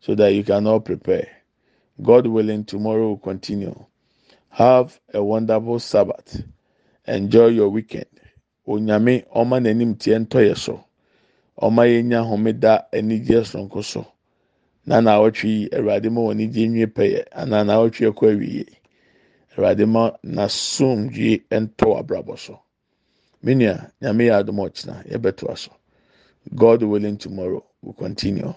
so 0.00 0.14
that 0.16 0.34
you 0.34 0.44
can 0.44 0.66
all 0.66 0.80
prepare 0.80 1.28
god 2.00 2.26
willing 2.26 2.64
tomorrow 2.64 3.08
will 3.08 3.18
continue. 3.18 3.74
Have 4.48 4.98
a 5.12 5.22
wonderful 5.22 5.78
sabbath. 5.78 6.42
Enjoy 7.06 7.46
your 7.48 7.68
weekend. 7.68 8.06
Onyame 8.66 9.24
ɔma 9.34 9.60
n'anim 9.60 9.98
tie 9.98 10.18
ntɔ 10.18 10.40
yɛ 10.48 10.56
so. 10.56 10.84
Ɔma 11.60 11.82
yɛnya 11.86 12.24
homeda 12.26 12.86
anigye 12.92 13.42
sonko 13.44 13.82
so. 13.84 14.06
Na 14.86 15.00
na 15.00 15.18
awɔtwe 15.18 15.44
yi 15.48 15.68
awurade 15.70 16.10
ma 16.10 16.20
wɔn 16.20 16.32
anigye 16.36 16.68
nwie 16.68 16.86
pɛyɛ. 16.86 17.24
Anaa 17.32 17.64
na 17.66 17.74
awɔtwe 17.76 18.12
ɛkɔ 18.12 18.32
awie 18.32 18.66
awurade 19.56 19.86
ma 19.88 20.10
n'asomdue 20.24 21.42
ntɔ 21.50 21.98
abrabɔ 22.00 22.38
so. 22.38 22.60
Me 23.42 23.54
nua 23.54 23.90
nyame 24.00 24.24
yɛ 24.28 24.40
adom 24.44 24.56
ɔkyena 24.58 25.04
yɛbɛtoa 25.10 25.58
so 25.58 25.72
god 26.54 26.82
willing 26.82 27.16
tomorrow 27.16 27.64
will 27.82 27.92
continue. 27.92 28.54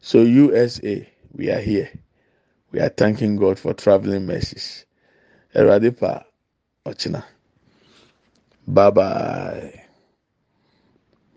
So 0.00 0.22
usa 0.22 1.06
we 1.34 1.50
are 1.50 1.60
here 1.60 1.90
we 2.72 2.80
are 2.80 2.88
thanking 2.90 3.36
god 3.36 3.58
for 3.58 3.74
traveling 3.74 4.26
mercies 4.26 4.86
awurade 5.54 5.90
pa 6.00 6.24
ɔkyena 6.86 7.22
bye 8.66 8.90
bye. 8.90 9.81